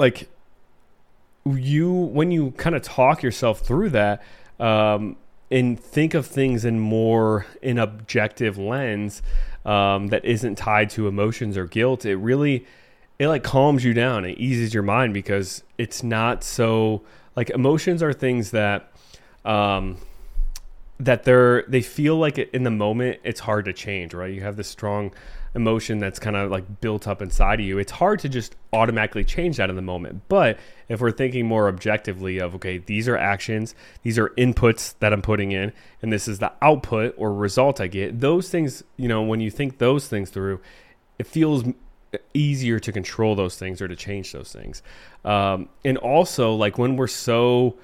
like, 0.02 0.28
you, 1.46 1.90
when 1.90 2.30
you 2.30 2.50
kind 2.52 2.76
of 2.76 2.82
talk 2.82 3.22
yourself 3.22 3.60
through 3.60 3.90
that, 3.90 4.22
um, 4.60 5.16
and 5.50 5.78
think 5.78 6.14
of 6.14 6.26
things 6.26 6.64
in 6.64 6.80
more 6.80 7.46
an 7.62 7.78
objective 7.78 8.56
lens 8.56 9.22
um, 9.66 10.08
that 10.08 10.24
isn't 10.24 10.56
tied 10.56 10.88
to 10.90 11.06
emotions 11.06 11.56
or 11.56 11.66
guilt, 11.66 12.04
it 12.06 12.16
really 12.16 12.66
it 13.18 13.28
like 13.28 13.44
calms 13.44 13.84
you 13.84 13.92
down. 13.92 14.24
It 14.24 14.38
eases 14.38 14.72
your 14.72 14.82
mind 14.82 15.14
because 15.14 15.62
it's 15.78 16.02
not 16.02 16.42
so 16.42 17.02
like 17.36 17.50
emotions 17.50 18.02
are 18.02 18.12
things 18.12 18.50
that 18.52 18.90
um, 19.44 19.98
that 21.00 21.24
they're 21.24 21.64
they 21.68 21.82
feel 21.82 22.16
like 22.16 22.38
in 22.38 22.62
the 22.62 22.70
moment 22.70 23.20
it's 23.24 23.40
hard 23.40 23.64
to 23.64 23.72
change, 23.72 24.14
right? 24.14 24.32
You 24.32 24.42
have 24.42 24.56
this 24.56 24.68
strong 24.68 25.12
emotion 25.54 25.98
that's 25.98 26.18
kind 26.18 26.36
of 26.36 26.50
like 26.50 26.80
built 26.80 27.06
up 27.06 27.20
inside 27.20 27.60
of 27.60 27.66
you, 27.66 27.78
it's 27.78 27.92
hard 27.92 28.18
to 28.20 28.28
just 28.28 28.56
automatically 28.72 29.24
change 29.24 29.58
that 29.58 29.68
in 29.68 29.76
the 29.76 29.82
moment. 29.82 30.22
But 30.28 30.58
if 30.88 31.00
we're 31.00 31.10
thinking 31.10 31.46
more 31.46 31.68
objectively 31.68 32.38
of, 32.38 32.54
okay, 32.54 32.78
these 32.78 33.08
are 33.08 33.16
actions, 33.16 33.74
these 34.02 34.18
are 34.18 34.30
inputs 34.30 34.94
that 35.00 35.12
I'm 35.12 35.22
putting 35.22 35.52
in, 35.52 35.72
and 36.00 36.12
this 36.12 36.26
is 36.26 36.38
the 36.38 36.52
output 36.62 37.14
or 37.18 37.34
result 37.34 37.80
I 37.80 37.86
get, 37.86 38.20
those 38.20 38.48
things, 38.48 38.82
you 38.96 39.08
know, 39.08 39.22
when 39.22 39.40
you 39.40 39.50
think 39.50 39.78
those 39.78 40.08
things 40.08 40.30
through, 40.30 40.60
it 41.18 41.26
feels 41.26 41.64
easier 42.34 42.78
to 42.78 42.92
control 42.92 43.34
those 43.34 43.56
things 43.56 43.80
or 43.80 43.88
to 43.88 43.96
change 43.96 44.32
those 44.32 44.52
things. 44.52 44.82
Um, 45.24 45.68
and 45.84 45.98
also, 45.98 46.54
like 46.54 46.78
when 46.78 46.96
we're 46.96 47.08
so 47.08 47.76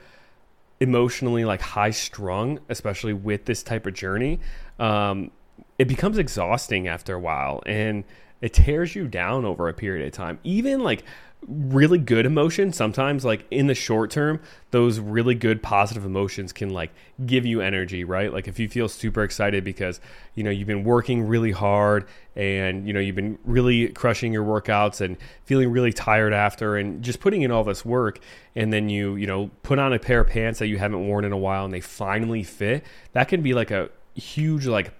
emotionally 0.80 1.44
like 1.44 1.61
high 1.61 1.90
strung, 1.90 2.61
especially 2.68 3.12
with 3.12 3.44
this 3.44 3.62
type 3.62 3.87
of 3.87 3.94
journey, 3.94 4.40
um, 4.78 5.30
it 5.78 5.87
becomes 5.88 6.18
exhausting 6.18 6.88
after 6.88 7.14
a 7.14 7.20
while. 7.20 7.62
And 7.66 8.04
it 8.40 8.52
tears 8.52 8.95
you 8.95 9.09
down 9.09 9.45
over 9.45 9.68
a 9.68 9.75
period 9.75 10.07
of 10.07 10.12
time. 10.12 10.38
Even 10.45 10.80
like 10.80 11.04
really 11.47 11.99
good 11.99 12.26
emotions, 12.26 12.76
sometimes 12.76 13.25
like 13.25 13.47
in 13.50 13.68
the 13.68 13.75
short 13.75 14.11
term, 14.11 14.40
those 14.71 14.99
really 14.99 15.35
good 15.35 15.62
positive 15.62 16.04
emotions 16.04 16.52
can 16.52 16.71
like 16.71 16.92
give 17.26 17.47
you 17.47 17.61
energy, 17.61 18.02
right? 18.04 18.33
Like 18.33 18.49
if 18.49 18.59
you 18.59 18.68
feel 18.68 18.88
super 18.88 19.23
excited 19.23 19.62
because, 19.62 20.00
you 20.35 20.42
know, 20.42 20.50
you've 20.50 20.66
been 20.66 20.85
working 20.85 21.23
really 21.23 21.52
hard 21.52 22.09
and, 22.35 22.87
you 22.87 22.92
know, 22.92 23.00
you've 23.00 23.16
been 23.16 23.38
really 23.45 23.88
crushing 23.88 24.33
your 24.33 24.45
workouts 24.45 25.00
and 25.00 25.16
feeling 25.45 25.71
really 25.71 25.92
tired 25.92 26.33
after 26.33 26.76
and 26.76 27.02
just 27.02 27.21
putting 27.21 27.42
in 27.42 27.50
all 27.50 27.64
this 27.64 27.85
work 27.85 28.18
and 28.57 28.73
then 28.73 28.88
you, 28.88 29.14
you 29.14 29.26
know, 29.26 29.50
put 29.62 29.78
on 29.78 29.92
a 29.92 29.99
pair 29.99 30.21
of 30.21 30.28
pants 30.28 30.59
that 30.59 30.66
you 30.66 30.78
haven't 30.78 31.07
worn 31.07 31.25
in 31.25 31.33
a 31.33 31.38
while 31.38 31.64
and 31.64 31.73
they 31.73 31.80
finally 31.80 32.42
fit, 32.42 32.85
that 33.12 33.28
can 33.28 33.42
be 33.42 33.54
like 33.54 33.71
a 33.71 33.90
huge 34.14 34.66
like 34.66 34.92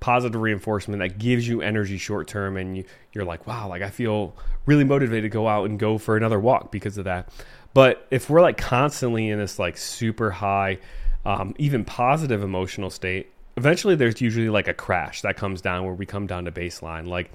positive 0.00 0.40
reinforcement 0.40 1.00
that 1.00 1.18
gives 1.18 1.46
you 1.46 1.60
energy 1.60 1.98
short 1.98 2.26
term 2.26 2.56
and 2.56 2.78
you, 2.78 2.84
you're 3.12 3.24
like 3.24 3.46
wow 3.46 3.68
like 3.68 3.82
i 3.82 3.90
feel 3.90 4.34
really 4.66 4.84
motivated 4.84 5.24
to 5.24 5.28
go 5.28 5.48
out 5.48 5.68
and 5.68 5.78
go 5.78 5.98
for 5.98 6.16
another 6.16 6.38
walk 6.38 6.70
because 6.70 6.98
of 6.98 7.04
that. 7.04 7.28
But 7.72 8.06
if 8.10 8.28
we're 8.28 8.40
like 8.40 8.56
constantly 8.56 9.28
in 9.28 9.38
this 9.38 9.58
like 9.58 9.76
super 9.76 10.30
high 10.30 10.78
um, 11.24 11.54
even 11.58 11.84
positive 11.84 12.42
emotional 12.42 12.88
state 12.88 13.30
eventually 13.56 13.94
there's 13.94 14.20
usually 14.20 14.48
like 14.48 14.68
a 14.68 14.74
crash 14.74 15.20
that 15.22 15.36
comes 15.36 15.60
down 15.60 15.84
where 15.84 15.92
we 15.92 16.06
come 16.06 16.26
down 16.26 16.44
to 16.44 16.52
baseline. 16.52 17.06
Like 17.06 17.30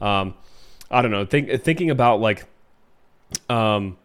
um, 0.00 0.34
i 0.90 1.00
don't 1.02 1.10
know 1.10 1.24
think, 1.24 1.62
thinking 1.62 1.90
about 1.90 2.20
like 2.20 2.44
um, 3.48 3.96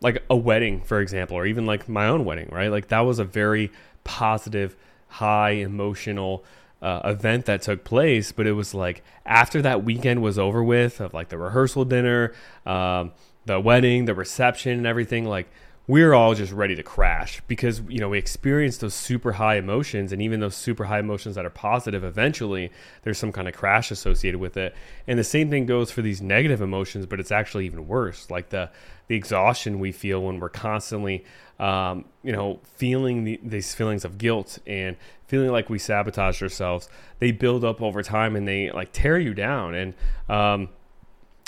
like 0.00 0.22
a 0.28 0.36
wedding 0.36 0.82
for 0.82 1.00
example 1.00 1.36
or 1.36 1.46
even 1.46 1.64
like 1.66 1.88
my 1.88 2.08
own 2.08 2.24
wedding 2.24 2.48
right? 2.52 2.70
Like 2.70 2.88
that 2.88 3.00
was 3.00 3.18
a 3.18 3.24
very 3.24 3.72
positive 4.04 4.76
high 5.08 5.52
emotional 5.52 6.44
uh, 6.84 7.00
event 7.04 7.46
that 7.46 7.62
took 7.62 7.82
place, 7.82 8.30
but 8.30 8.46
it 8.46 8.52
was 8.52 8.74
like 8.74 9.02
after 9.24 9.62
that 9.62 9.84
weekend 9.84 10.22
was 10.22 10.38
over 10.38 10.62
with 10.62 11.00
of 11.00 11.14
like 11.14 11.30
the 11.30 11.38
rehearsal 11.38 11.86
dinner, 11.86 12.34
um, 12.66 13.12
the 13.46 13.58
wedding, 13.58 14.04
the 14.04 14.14
reception, 14.14 14.72
and 14.72 14.86
everything. 14.86 15.24
Like 15.24 15.48
we 15.86 16.02
are 16.02 16.14
all 16.14 16.34
just 16.34 16.52
ready 16.52 16.74
to 16.74 16.82
crash 16.82 17.42
because 17.46 17.82
you 17.88 17.98
know 17.98 18.08
we 18.08 18.18
experience 18.18 18.78
those 18.78 18.94
super 18.94 19.32
high 19.32 19.56
emotions, 19.56 20.12
and 20.12 20.22
even 20.22 20.40
those 20.40 20.56
super 20.56 20.84
high 20.84 21.00
emotions 21.00 21.34
that 21.34 21.44
are 21.44 21.50
positive. 21.50 22.02
Eventually, 22.04 22.70
there's 23.02 23.18
some 23.18 23.32
kind 23.32 23.48
of 23.48 23.54
crash 23.54 23.90
associated 23.90 24.40
with 24.40 24.56
it, 24.56 24.74
and 25.06 25.18
the 25.18 25.24
same 25.24 25.50
thing 25.50 25.66
goes 25.66 25.90
for 25.90 26.02
these 26.02 26.22
negative 26.22 26.60
emotions, 26.60 27.06
but 27.06 27.20
it's 27.20 27.32
actually 27.32 27.66
even 27.66 27.86
worse. 27.86 28.30
Like 28.30 28.50
the 28.50 28.70
the 29.08 29.16
exhaustion 29.16 29.78
we 29.78 29.92
feel 29.92 30.22
when 30.22 30.40
we're 30.40 30.48
constantly 30.48 31.24
um, 31.58 32.04
you 32.22 32.32
know, 32.32 32.60
feeling 32.76 33.24
the, 33.24 33.40
these 33.42 33.74
feelings 33.74 34.04
of 34.04 34.18
guilt 34.18 34.58
and 34.66 34.96
feeling 35.26 35.50
like 35.50 35.70
we 35.70 35.78
sabotage 35.78 36.42
ourselves, 36.42 36.88
they 37.20 37.30
build 37.30 37.64
up 37.64 37.80
over 37.80 38.02
time 38.02 38.34
and 38.36 38.46
they 38.46 38.70
like 38.70 38.92
tear 38.92 39.18
you 39.18 39.34
down. 39.34 39.74
And 39.74 39.94
um, 40.28 40.68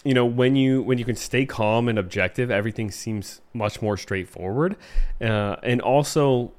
you 0.06 0.14
know, 0.14 0.24
when 0.24 0.54
you 0.54 0.82
when 0.82 0.98
you 0.98 1.04
can 1.04 1.16
stay 1.16 1.44
calm 1.44 1.88
and 1.88 1.98
objective, 1.98 2.48
everything 2.48 2.92
seems 2.92 3.40
much 3.52 3.82
more 3.82 3.96
straightforward. 3.96 4.76
Uh, 5.20 5.56
and 5.64 5.80
also, 5.80 6.52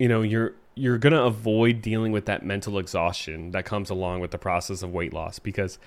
you 0.00 0.08
know, 0.08 0.22
you're 0.22 0.54
you're 0.74 0.98
gonna 0.98 1.22
avoid 1.22 1.80
dealing 1.80 2.10
with 2.10 2.26
that 2.26 2.44
mental 2.44 2.76
exhaustion 2.76 3.52
that 3.52 3.64
comes 3.64 3.88
along 3.88 4.18
with 4.18 4.32
the 4.32 4.38
process 4.38 4.82
of 4.82 4.92
weight 4.92 5.12
loss 5.12 5.38
because 5.38 5.78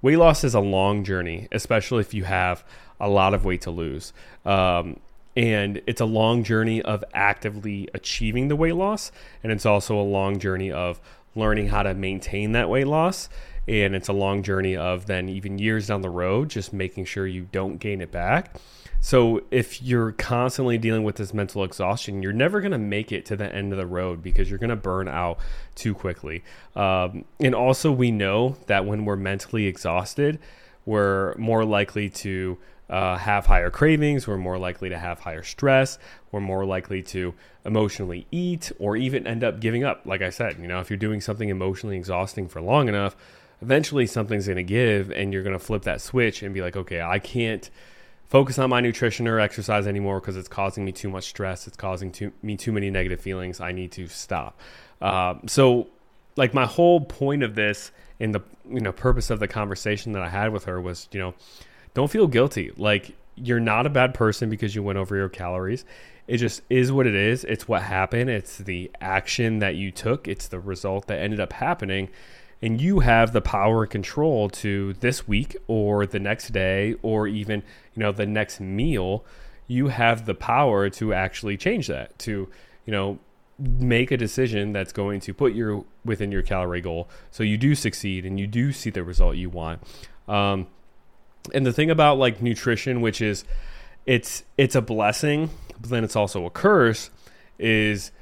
weight 0.00 0.16
loss 0.16 0.44
is 0.44 0.54
a 0.54 0.60
long 0.60 1.02
journey, 1.02 1.48
especially 1.50 2.02
if 2.02 2.14
you 2.14 2.22
have 2.22 2.64
a 3.00 3.08
lot 3.08 3.34
of 3.34 3.44
weight 3.44 3.62
to 3.62 3.72
lose. 3.72 4.12
Um, 4.44 5.00
and 5.36 5.82
it's 5.88 6.00
a 6.00 6.06
long 6.06 6.44
journey 6.44 6.82
of 6.82 7.02
actively 7.14 7.88
achieving 7.94 8.46
the 8.46 8.56
weight 8.56 8.74
loss 8.74 9.10
and 9.42 9.52
it's 9.52 9.64
also 9.64 9.98
a 9.98 10.02
long 10.02 10.38
journey 10.38 10.70
of 10.70 11.00
learning 11.36 11.68
how 11.68 11.82
to 11.84 11.94
maintain 11.94 12.52
that 12.52 12.68
weight 12.68 12.88
loss 12.88 13.28
and 13.68 13.94
it's 13.94 14.08
a 14.08 14.12
long 14.12 14.42
journey 14.42 14.76
of 14.76 15.06
then 15.06 15.28
even 15.28 15.58
years 15.58 15.86
down 15.86 16.00
the 16.02 16.10
road 16.10 16.48
just 16.48 16.72
making 16.72 17.04
sure 17.04 17.26
you 17.26 17.46
don't 17.52 17.78
gain 17.78 18.00
it 18.00 18.10
back 18.10 18.56
so 19.02 19.42
if 19.50 19.82
you're 19.82 20.12
constantly 20.12 20.76
dealing 20.76 21.04
with 21.04 21.16
this 21.16 21.32
mental 21.32 21.64
exhaustion 21.64 22.22
you're 22.22 22.32
never 22.32 22.60
going 22.60 22.72
to 22.72 22.78
make 22.78 23.12
it 23.12 23.24
to 23.24 23.36
the 23.36 23.54
end 23.54 23.72
of 23.72 23.78
the 23.78 23.86
road 23.86 24.22
because 24.22 24.50
you're 24.50 24.58
going 24.58 24.70
to 24.70 24.76
burn 24.76 25.08
out 25.08 25.38
too 25.74 25.94
quickly 25.94 26.42
um, 26.76 27.24
and 27.38 27.54
also 27.54 27.90
we 27.90 28.10
know 28.10 28.56
that 28.66 28.84
when 28.84 29.04
we're 29.04 29.16
mentally 29.16 29.66
exhausted 29.66 30.38
we're 30.84 31.34
more 31.36 31.64
likely 31.64 32.08
to 32.08 32.58
uh, 32.90 33.16
have 33.16 33.46
higher 33.46 33.70
cravings, 33.70 34.26
we're 34.26 34.36
more 34.36 34.58
likely 34.58 34.88
to 34.88 34.98
have 34.98 35.20
higher 35.20 35.44
stress, 35.44 35.98
we're 36.32 36.40
more 36.40 36.64
likely 36.64 37.02
to 37.04 37.32
emotionally 37.64 38.26
eat 38.32 38.72
or 38.80 38.96
even 38.96 39.26
end 39.26 39.44
up 39.44 39.60
giving 39.60 39.84
up. 39.84 40.02
Like 40.04 40.22
I 40.22 40.30
said, 40.30 40.58
you 40.58 40.66
know, 40.66 40.80
if 40.80 40.90
you're 40.90 40.96
doing 40.96 41.20
something 41.20 41.48
emotionally 41.48 41.96
exhausting 41.96 42.48
for 42.48 42.60
long 42.60 42.88
enough, 42.88 43.14
eventually 43.62 44.06
something's 44.06 44.46
going 44.46 44.56
to 44.56 44.62
give 44.62 45.10
and 45.10 45.32
you're 45.32 45.42
going 45.42 45.58
to 45.58 45.64
flip 45.64 45.82
that 45.82 46.00
switch 46.00 46.42
and 46.42 46.54
be 46.54 46.62
like, 46.62 46.76
okay, 46.76 47.00
I 47.00 47.18
can't 47.18 47.68
focus 48.28 48.58
on 48.58 48.70
my 48.70 48.80
nutrition 48.80 49.26
or 49.28 49.40
exercise 49.40 49.86
anymore 49.86 50.20
because 50.20 50.36
it's 50.36 50.48
causing 50.48 50.84
me 50.84 50.92
too 50.92 51.10
much 51.10 51.24
stress. 51.24 51.66
It's 51.66 51.76
causing 51.76 52.12
too, 52.12 52.32
me 52.42 52.56
too 52.56 52.72
many 52.72 52.90
negative 52.90 53.20
feelings. 53.20 53.60
I 53.60 53.72
need 53.72 53.92
to 53.92 54.06
stop. 54.08 54.58
Um, 55.00 55.42
so, 55.46 55.88
like 56.36 56.54
my 56.54 56.64
whole 56.64 57.00
point 57.00 57.42
of 57.42 57.54
this 57.54 57.90
and 58.20 58.34
the 58.34 58.40
you 58.68 58.80
know 58.80 58.92
purpose 58.92 59.30
of 59.30 59.40
the 59.40 59.48
conversation 59.48 60.12
that 60.12 60.22
I 60.22 60.28
had 60.28 60.52
with 60.52 60.64
her 60.64 60.80
was, 60.80 61.08
you 61.12 61.18
know, 61.18 61.34
don't 61.92 62.10
feel 62.10 62.28
guilty. 62.28 62.70
Like 62.76 63.16
you're 63.34 63.60
not 63.60 63.86
a 63.86 63.90
bad 63.90 64.14
person 64.14 64.48
because 64.48 64.74
you 64.74 64.82
went 64.82 64.98
over 64.98 65.16
your 65.16 65.28
calories. 65.28 65.84
It 66.28 66.36
just 66.36 66.62
is 66.70 66.92
what 66.92 67.06
it 67.06 67.14
is. 67.14 67.44
It's 67.44 67.66
what 67.66 67.82
happened. 67.82 68.30
It's 68.30 68.58
the 68.58 68.90
action 69.00 69.58
that 69.58 69.74
you 69.74 69.90
took. 69.90 70.28
It's 70.28 70.48
the 70.48 70.60
result 70.60 71.08
that 71.08 71.18
ended 71.18 71.40
up 71.40 71.52
happening. 71.52 72.08
And 72.62 72.80
you 72.80 73.00
have 73.00 73.32
the 73.32 73.40
power 73.40 73.82
and 73.82 73.90
control 73.90 74.50
to 74.50 74.92
this 74.94 75.26
week 75.26 75.56
or 75.66 76.04
the 76.06 76.18
next 76.18 76.48
day 76.48 76.94
or 77.02 77.26
even, 77.26 77.62
you 77.94 78.00
know, 78.00 78.12
the 78.12 78.26
next 78.26 78.60
meal. 78.60 79.24
You 79.66 79.88
have 79.88 80.26
the 80.26 80.34
power 80.34 80.90
to 80.90 81.14
actually 81.14 81.56
change 81.56 81.86
that, 81.86 82.18
to, 82.20 82.48
you 82.84 82.92
know, 82.92 83.18
make 83.60 84.10
a 84.10 84.16
decision 84.16 84.72
that's 84.72 84.92
going 84.92 85.20
to 85.20 85.34
put 85.34 85.52
you 85.52 85.86
within 86.04 86.32
your 86.32 86.42
calorie 86.42 86.80
goal 86.80 87.08
so 87.30 87.42
you 87.42 87.58
do 87.58 87.74
succeed 87.74 88.24
and 88.24 88.40
you 88.40 88.46
do 88.46 88.72
see 88.72 88.88
the 88.88 89.04
result 89.04 89.36
you 89.36 89.50
want 89.50 89.82
um, 90.28 90.66
and 91.52 91.66
the 91.66 91.72
thing 91.72 91.90
about 91.90 92.16
like 92.16 92.40
nutrition 92.40 93.02
which 93.02 93.20
is 93.20 93.44
it's 94.06 94.44
it's 94.56 94.74
a 94.74 94.80
blessing 94.80 95.50
but 95.78 95.90
then 95.90 96.04
it's 96.04 96.16
also 96.16 96.46
a 96.46 96.50
curse 96.50 97.10
is 97.58 98.12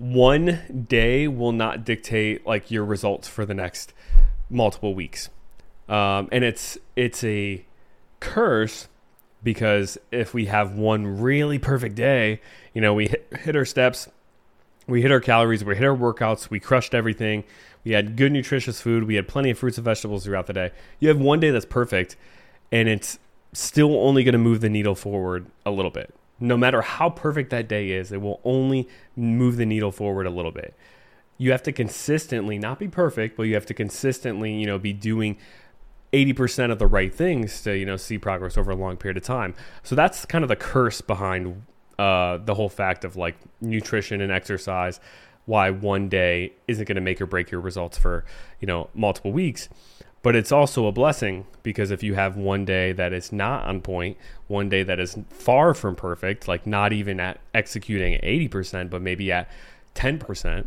one 0.00 0.86
day 0.88 1.28
will 1.28 1.52
not 1.52 1.84
dictate 1.84 2.46
like 2.46 2.70
your 2.70 2.84
results 2.84 3.28
for 3.28 3.44
the 3.44 3.54
next 3.54 3.92
multiple 4.48 4.94
weeks 4.94 5.28
um, 5.88 6.28
and 6.32 6.42
it's 6.42 6.78
it's 6.96 7.22
a 7.22 7.64
curse 8.18 8.88
because 9.42 9.98
if 10.10 10.32
we 10.32 10.46
have 10.46 10.72
one 10.76 11.20
really 11.20 11.58
perfect 11.58 11.94
day 11.94 12.40
you 12.72 12.80
know 12.80 12.94
we 12.94 13.08
hit, 13.08 13.26
hit 13.42 13.54
our 13.54 13.64
steps 13.64 14.08
we 14.90 15.02
hit 15.02 15.12
our 15.12 15.20
calories, 15.20 15.64
we 15.64 15.76
hit 15.76 15.84
our 15.84 15.96
workouts, 15.96 16.50
we 16.50 16.60
crushed 16.60 16.94
everything. 16.94 17.44
We 17.84 17.92
had 17.92 18.16
good 18.16 18.32
nutritious 18.32 18.80
food, 18.80 19.04
we 19.04 19.14
had 19.14 19.26
plenty 19.26 19.50
of 19.50 19.58
fruits 19.58 19.78
and 19.78 19.84
vegetables 19.84 20.24
throughout 20.24 20.46
the 20.46 20.52
day. 20.52 20.72
You 20.98 21.08
have 21.08 21.18
one 21.18 21.40
day 21.40 21.50
that's 21.50 21.64
perfect 21.64 22.16
and 22.70 22.88
it's 22.88 23.18
still 23.52 23.96
only 23.96 24.22
going 24.22 24.32
to 24.32 24.38
move 24.38 24.60
the 24.60 24.68
needle 24.68 24.94
forward 24.94 25.46
a 25.64 25.70
little 25.70 25.90
bit. 25.90 26.14
No 26.40 26.56
matter 26.56 26.82
how 26.82 27.10
perfect 27.10 27.50
that 27.50 27.68
day 27.68 27.90
is, 27.90 28.10
it 28.10 28.20
will 28.20 28.40
only 28.44 28.88
move 29.14 29.56
the 29.56 29.66
needle 29.66 29.92
forward 29.92 30.26
a 30.26 30.30
little 30.30 30.50
bit. 30.50 30.74
You 31.36 31.52
have 31.52 31.62
to 31.64 31.72
consistently 31.72 32.58
not 32.58 32.78
be 32.78 32.88
perfect, 32.88 33.36
but 33.36 33.44
you 33.44 33.54
have 33.54 33.66
to 33.66 33.74
consistently, 33.74 34.52
you 34.52 34.66
know, 34.66 34.78
be 34.78 34.92
doing 34.92 35.36
80% 36.12 36.72
of 36.72 36.78
the 36.78 36.86
right 36.86 37.14
things 37.14 37.62
to, 37.62 37.76
you 37.76 37.86
know, 37.86 37.96
see 37.96 38.18
progress 38.18 38.56
over 38.58 38.70
a 38.70 38.74
long 38.74 38.96
period 38.96 39.16
of 39.16 39.22
time. 39.22 39.54
So 39.82 39.94
that's 39.94 40.24
kind 40.26 40.42
of 40.42 40.48
the 40.48 40.56
curse 40.56 41.00
behind 41.00 41.62
uh, 42.00 42.38
the 42.38 42.54
whole 42.54 42.70
fact 42.70 43.04
of 43.04 43.16
like 43.16 43.36
nutrition 43.60 44.22
and 44.22 44.32
exercise, 44.32 45.00
why 45.44 45.70
one 45.70 46.08
day 46.08 46.52
isn't 46.66 46.86
going 46.86 46.94
to 46.96 47.02
make 47.02 47.20
or 47.20 47.26
break 47.26 47.50
your 47.50 47.60
results 47.60 47.98
for 47.98 48.24
you 48.58 48.66
know 48.66 48.88
multiple 48.94 49.32
weeks. 49.32 49.68
But 50.22 50.36
it's 50.36 50.52
also 50.52 50.86
a 50.86 50.92
blessing 50.92 51.46
because 51.62 51.90
if 51.90 52.02
you 52.02 52.14
have 52.14 52.36
one 52.36 52.64
day 52.64 52.92
that 52.92 53.12
is 53.12 53.32
not 53.32 53.64
on 53.64 53.80
point, 53.80 54.18
one 54.48 54.68
day 54.68 54.82
that 54.82 55.00
is 55.00 55.16
far 55.30 55.72
from 55.72 55.96
perfect, 55.96 56.46
like 56.46 56.66
not 56.66 56.92
even 56.92 57.18
at 57.20 57.40
executing 57.54 58.14
at 58.14 58.22
80%, 58.22 58.90
but 58.90 59.00
maybe 59.00 59.32
at 59.32 59.50
10%, 59.94 60.66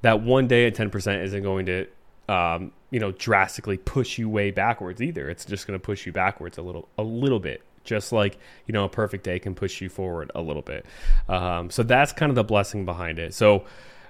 that 0.00 0.22
one 0.22 0.46
day 0.46 0.66
at 0.66 0.74
10% 0.74 1.22
isn't 1.24 1.42
going 1.42 1.66
to 1.66 1.86
um, 2.28 2.72
you 2.90 2.98
know 2.98 3.12
drastically 3.12 3.76
push 3.76 4.18
you 4.18 4.28
way 4.28 4.50
backwards 4.50 5.00
either. 5.02 5.28
It's 5.28 5.44
just 5.44 5.66
going 5.66 5.78
to 5.78 5.82
push 5.82 6.06
you 6.06 6.12
backwards 6.12 6.58
a 6.58 6.62
little 6.62 6.88
a 6.98 7.02
little 7.02 7.40
bit 7.40 7.62
just 7.84 8.12
like 8.12 8.36
you 8.66 8.72
know 8.72 8.84
a 8.84 8.88
perfect 8.88 9.24
day 9.24 9.38
can 9.38 9.54
push 9.54 9.80
you 9.80 9.88
forward 9.88 10.30
a 10.34 10.42
little 10.42 10.62
bit 10.62 10.84
um, 11.28 11.70
so 11.70 11.84
that's 11.84 12.12
kind 12.12 12.30
of 12.30 12.36
the 12.36 12.42
blessing 12.42 12.84
behind 12.84 13.18
it 13.18 13.32
so 13.32 13.64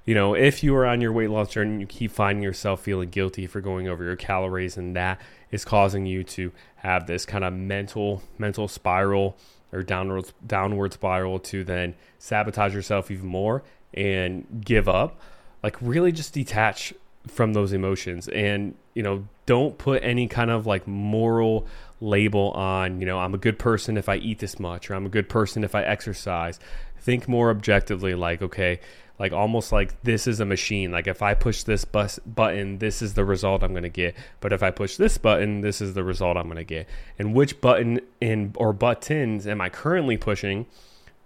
you 0.07 0.15
know 0.15 0.35
if 0.35 0.63
you 0.63 0.75
are 0.75 0.87
on 0.87 1.01
your 1.01 1.13
weight 1.13 1.29
loss 1.29 1.51
journey 1.51 1.73
and 1.73 1.81
you 1.81 1.87
keep 1.87 2.11
finding 2.11 2.43
yourself 2.43 2.81
feeling 2.81 3.11
guilty 3.11 3.47
for 3.47 3.61
going 3.61 3.89
over 3.89 4.03
your 4.03 4.17
calories 4.17 4.79
and 4.79 4.97
that 4.97 5.21
is 5.51 5.65
causing 5.65 6.07
you 6.07 6.25
to 6.25 6.51
have 6.77 7.07
this 7.07 7.27
kind 7.27 7.45
of 7.45 7.53
mental 7.53 8.23
mental 8.39 8.69
spiral 8.69 9.37
or 9.73 9.83
downward 9.83 10.33
downward 10.47 10.93
spiral 10.93 11.39
to 11.39 11.63
then 11.65 11.95
sabotage 12.19 12.75
yourself 12.75 13.11
even 13.11 13.27
more 13.27 13.63
and 13.93 14.65
give 14.65 14.89
up 14.89 15.21
like 15.63 15.77
really 15.83 16.13
just 16.13 16.33
detach 16.33 16.95
from 17.27 17.53
those 17.53 17.73
emotions 17.73 18.29
and 18.29 18.75
you 18.95 19.03
know 19.03 19.27
don't 19.47 19.79
put 19.79 20.03
any 20.03 20.27
kind 20.27 20.51
of 20.51 20.67
like 20.67 20.87
moral 20.87 21.67
label 22.01 22.51
on, 22.51 23.01
you 23.01 23.07
know, 23.07 23.19
I'm 23.19 23.35
a 23.35 23.39
good 23.39 23.59
person 23.59 23.97
if 23.97 24.09
I 24.09 24.17
eat 24.17 24.41
this 24.41 24.59
much 24.59 24.91
or 24.91 24.95
I'm 24.95 25.07
a 25.07 25.11
good 25.11 25.29
person 25.29 25.65
if 25.65 25.75
I 25.75 25.83
exercise. 25.83 26.59
Think 26.99 27.29
more 27.29 27.51
objectively 27.51 28.15
like, 28.15 28.43
okay, 28.43 28.81
like 29.19 29.33
almost 29.33 29.73
like 29.73 30.01
this 30.03 30.27
is 30.27 30.41
a 30.41 30.45
machine. 30.45 30.91
Like 30.91 31.07
if 31.07 31.23
I 31.23 31.35
push 31.35 31.63
this 31.63 31.85
bus 31.85 32.19
button, 32.21 32.79
this 32.79 33.01
is 33.01 33.15
the 33.15 33.25
result 33.25 33.63
I'm 33.63 33.73
going 33.73 33.83
to 33.83 33.89
get. 33.89 34.15
But 34.41 34.53
if 34.53 34.63
I 34.63 34.71
push 34.71 34.97
this 34.97 35.19
button, 35.19 35.63
this 35.63 35.81
is 35.81 35.95
the 35.95 36.05
result 36.05 36.37
I'm 36.37 36.45
going 36.45 36.57
to 36.57 36.65
get. 36.65 36.89
And 37.19 37.35
which 37.35 37.61
button 37.61 38.01
in 38.21 38.53
or 38.57 38.73
buttons 38.73 39.47
am 39.47 39.61
I 39.61 39.69
currently 39.69 40.17
pushing 40.17 40.67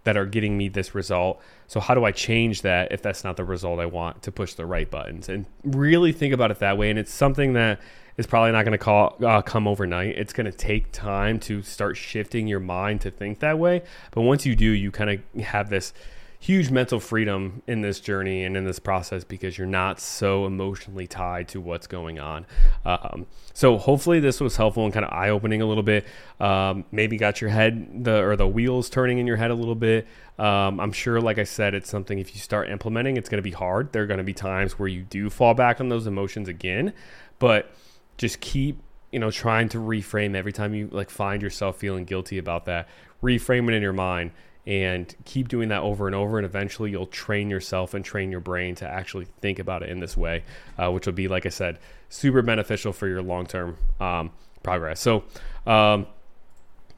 that 0.05 0.17
are 0.17 0.27
getting 0.27 0.57
me 0.57 0.69
this 0.69 0.95
result? 0.95 1.41
So 1.67 1.81
how 1.81 1.95
do 1.95 2.05
I 2.05 2.13
change 2.13 2.63
that 2.63 2.93
if 2.93 3.03
that's 3.03 3.25
not 3.25 3.37
the 3.37 3.45
result 3.45 3.81
I 3.81 3.87
want 3.87 4.23
to 4.23 4.33
push 4.33 4.55
the 4.55 4.67
right 4.67 4.91
buttons? 4.91 5.29
And 5.29 5.47
really 5.65 6.13
think 6.13 6.33
about 6.33 6.51
it 6.51 6.61
that 6.61 6.79
way. 6.79 6.91
And 6.91 6.99
it's 6.99 7.13
something 7.13 7.55
that 7.55 7.81
is 8.17 8.27
probably 8.27 8.53
not 8.53 8.65
going 8.65 8.79
to 8.79 9.27
uh, 9.27 9.43
come 9.43 9.67
overnight. 9.67 10.17
It's 10.17 10.33
going 10.33 10.45
to 10.45 10.57
take 10.57 10.93
time 10.93 11.41
to 11.41 11.63
start 11.63 11.97
shifting 11.97 12.47
your 12.47 12.61
mind 12.61 13.01
to 13.03 13.11
think 13.11 13.41
that 13.41 13.59
way. 13.59 13.83
But 14.11 14.23
once 14.23 14.47
you 14.47 14.55
do, 14.55 14.71
you 14.71 14.91
kind 14.91 15.11
of 15.11 15.43
have 15.43 15.71
this 15.71 15.93
huge 16.43 16.71
mental 16.71 16.99
freedom 16.99 17.63
in 17.67 17.83
this 17.83 18.01
journey 18.01 18.45
and 18.45 18.57
in 18.57 18.65
this 18.65 18.79
process 18.79 19.25
because 19.25 19.59
you're 19.59 19.67
not 19.67 20.01
so 20.01 20.47
emotionally 20.47 21.07
tied 21.07 21.47
to 21.47 21.61
what's 21.61 21.87
going 21.87 22.19
on. 22.19 22.47
Um, 22.87 23.27
so 23.53 23.77
hopefully 23.77 24.21
this 24.21 24.41
was 24.41 24.57
helpful 24.57 24.85
and 24.85 24.93
kind 24.93 25.05
of 25.05 25.13
eye 25.13 25.29
opening 25.29 25.61
a 25.61 25.67
little 25.67 25.83
bit. 25.83 26.07
Um, 26.41 26.87
maybe 26.91 27.19
got 27.19 27.43
your 27.43 27.51
head 27.51 28.05
the 28.05 28.23
or 28.25 28.37
the 28.37 28.49
wheels 28.49 28.89
turning 28.89 29.19
in 29.19 29.27
your 29.27 29.37
head 29.37 29.51
a 29.51 29.55
little 29.55 29.75
bit. 29.75 30.09
Um, 30.39 30.81
I'm 30.81 30.93
sure, 30.93 31.21
like 31.21 31.37
I 31.37 31.45
said, 31.45 31.75
it's 31.75 31.91
something 31.91 32.19
if 32.19 32.35
you 32.35 32.41
start 32.41 32.71
implementing, 32.71 33.19
it's 33.19 33.29
going 33.29 33.39
to 33.39 33.43
be 33.43 33.51
hard. 33.51 33.93
There 33.93 34.03
are 34.03 34.07
going 34.07 34.19
to 34.19 34.25
be 34.25 34.33
times 34.33 34.79
where 34.79 34.89
you 34.89 35.03
do 35.03 35.29
fall 35.29 35.53
back 35.53 35.79
on 35.79 35.91
those 35.91 36.07
emotions 36.07 36.49
again, 36.49 36.95
but 37.39 37.71
just 38.17 38.41
keep 38.41 38.79
you 39.13 39.19
know 39.19 39.31
trying 39.31 39.69
to 39.69 39.79
reframe 39.79 40.35
every 40.35 40.53
time 40.53 40.73
you 40.73 40.89
like 40.91 41.11
find 41.11 41.43
yourself 41.43 41.77
feeling 41.77 42.05
guilty 42.05 42.39
about 42.39 42.65
that 42.67 42.89
reframe 43.23 43.69
it 43.69 43.75
in 43.75 43.83
your 43.83 43.93
mind 43.93 44.31
and 44.67 45.15
keep 45.25 45.49
doing 45.49 45.69
that 45.71 45.83
over 45.83 46.07
and 46.07 46.15
over 46.15 46.39
and 46.39 46.45
eventually 46.45 46.91
you'll 46.91 47.07
train 47.07 47.49
yourself 47.51 47.95
and 47.95 48.05
train 48.05 48.31
your 48.31 48.41
brain 48.41 48.75
to 48.75 48.87
actually 48.87 49.27
think 49.41 49.59
about 49.59 49.83
it 49.83 49.89
in 49.89 50.01
this 50.01 50.17
way 50.17 50.43
uh, 50.79 50.91
which 50.91 51.07
will 51.07 51.13
be 51.13 51.29
like 51.29 51.47
i 51.47 51.49
said 51.49 51.79
super 52.09 52.43
beneficial 52.43 52.93
for 52.93 53.09
your 53.09 53.23
long-term 53.23 53.77
um, 54.01 54.31
progress 54.63 55.01
so 55.01 55.25
um, 55.67 56.07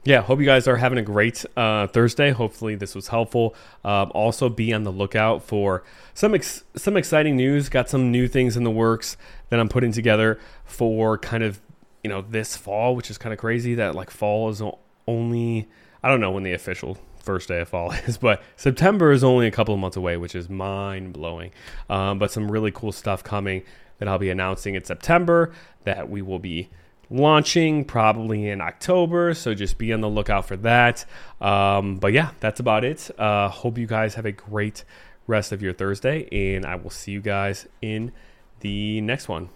yeah, 0.05 0.21
hope 0.21 0.39
you 0.39 0.45
guys 0.45 0.67
are 0.67 0.75
having 0.75 0.97
a 0.97 1.01
great 1.01 1.45
uh, 1.55 1.87
Thursday. 1.87 2.31
Hopefully, 2.31 2.75
this 2.75 2.93
was 2.93 3.07
helpful. 3.07 3.55
Um, 3.85 4.11
also, 4.13 4.49
be 4.49 4.73
on 4.73 4.83
the 4.83 4.91
lookout 4.91 5.43
for 5.43 5.83
some 6.13 6.35
ex- 6.35 6.63
some 6.75 6.97
exciting 6.97 7.37
news. 7.37 7.69
Got 7.69 7.89
some 7.89 8.11
new 8.11 8.27
things 8.27 8.57
in 8.57 8.65
the 8.65 8.71
works 8.71 9.15
that 9.49 9.61
I'm 9.61 9.69
putting 9.69 9.93
together 9.93 10.39
for 10.65 11.17
kind 11.17 11.41
of 11.41 11.61
you 12.03 12.09
know 12.09 12.21
this 12.21 12.57
fall, 12.57 12.97
which 12.97 13.09
is 13.09 13.17
kind 13.17 13.31
of 13.31 13.39
crazy 13.39 13.75
that 13.75 13.95
like 13.95 14.09
fall 14.09 14.49
is 14.49 14.61
only 15.07 15.69
I 16.03 16.09
don't 16.09 16.19
know 16.19 16.31
when 16.31 16.43
the 16.43 16.53
official 16.53 16.97
first 17.23 17.47
day 17.47 17.61
of 17.61 17.69
fall 17.69 17.91
is, 18.07 18.17
but 18.17 18.41
September 18.55 19.11
is 19.11 19.23
only 19.23 19.47
a 19.47 19.51
couple 19.51 19.73
of 19.73 19.79
months 19.79 19.97
away, 19.97 20.17
which 20.17 20.35
is 20.35 20.49
mind 20.49 21.13
blowing. 21.13 21.51
Um, 21.89 22.19
but 22.19 22.31
some 22.31 22.51
really 22.51 22.71
cool 22.71 22.91
stuff 22.91 23.23
coming 23.23 23.63
that 23.97 24.07
I'll 24.07 24.19
be 24.19 24.29
announcing 24.29 24.75
in 24.75 24.83
September 24.83 25.51
that 25.83 26.09
we 26.09 26.21
will 26.21 26.39
be 26.39 26.69
launching 27.09 27.85
probably 27.85 28.49
in 28.49 28.61
October. 28.61 29.33
So 29.33 29.53
just 29.53 29.77
be 29.77 29.93
on 29.93 30.01
the 30.01 30.09
lookout 30.09 30.45
for 30.45 30.57
that. 30.57 31.05
Um, 31.41 31.97
but 31.97 32.13
yeah, 32.13 32.31
that's 32.39 32.59
about 32.59 32.83
it. 32.83 33.09
Uh, 33.17 33.49
hope 33.49 33.77
you 33.77 33.87
guys 33.87 34.15
have 34.15 34.25
a 34.25 34.31
great 34.31 34.83
rest 35.27 35.51
of 35.51 35.61
your 35.61 35.73
Thursday, 35.73 36.27
and 36.31 36.65
I 36.65 36.75
will 36.75 36.89
see 36.89 37.11
you 37.11 37.21
guys 37.21 37.67
in 37.81 38.11
the 38.59 39.01
next 39.01 39.27
one. 39.27 39.49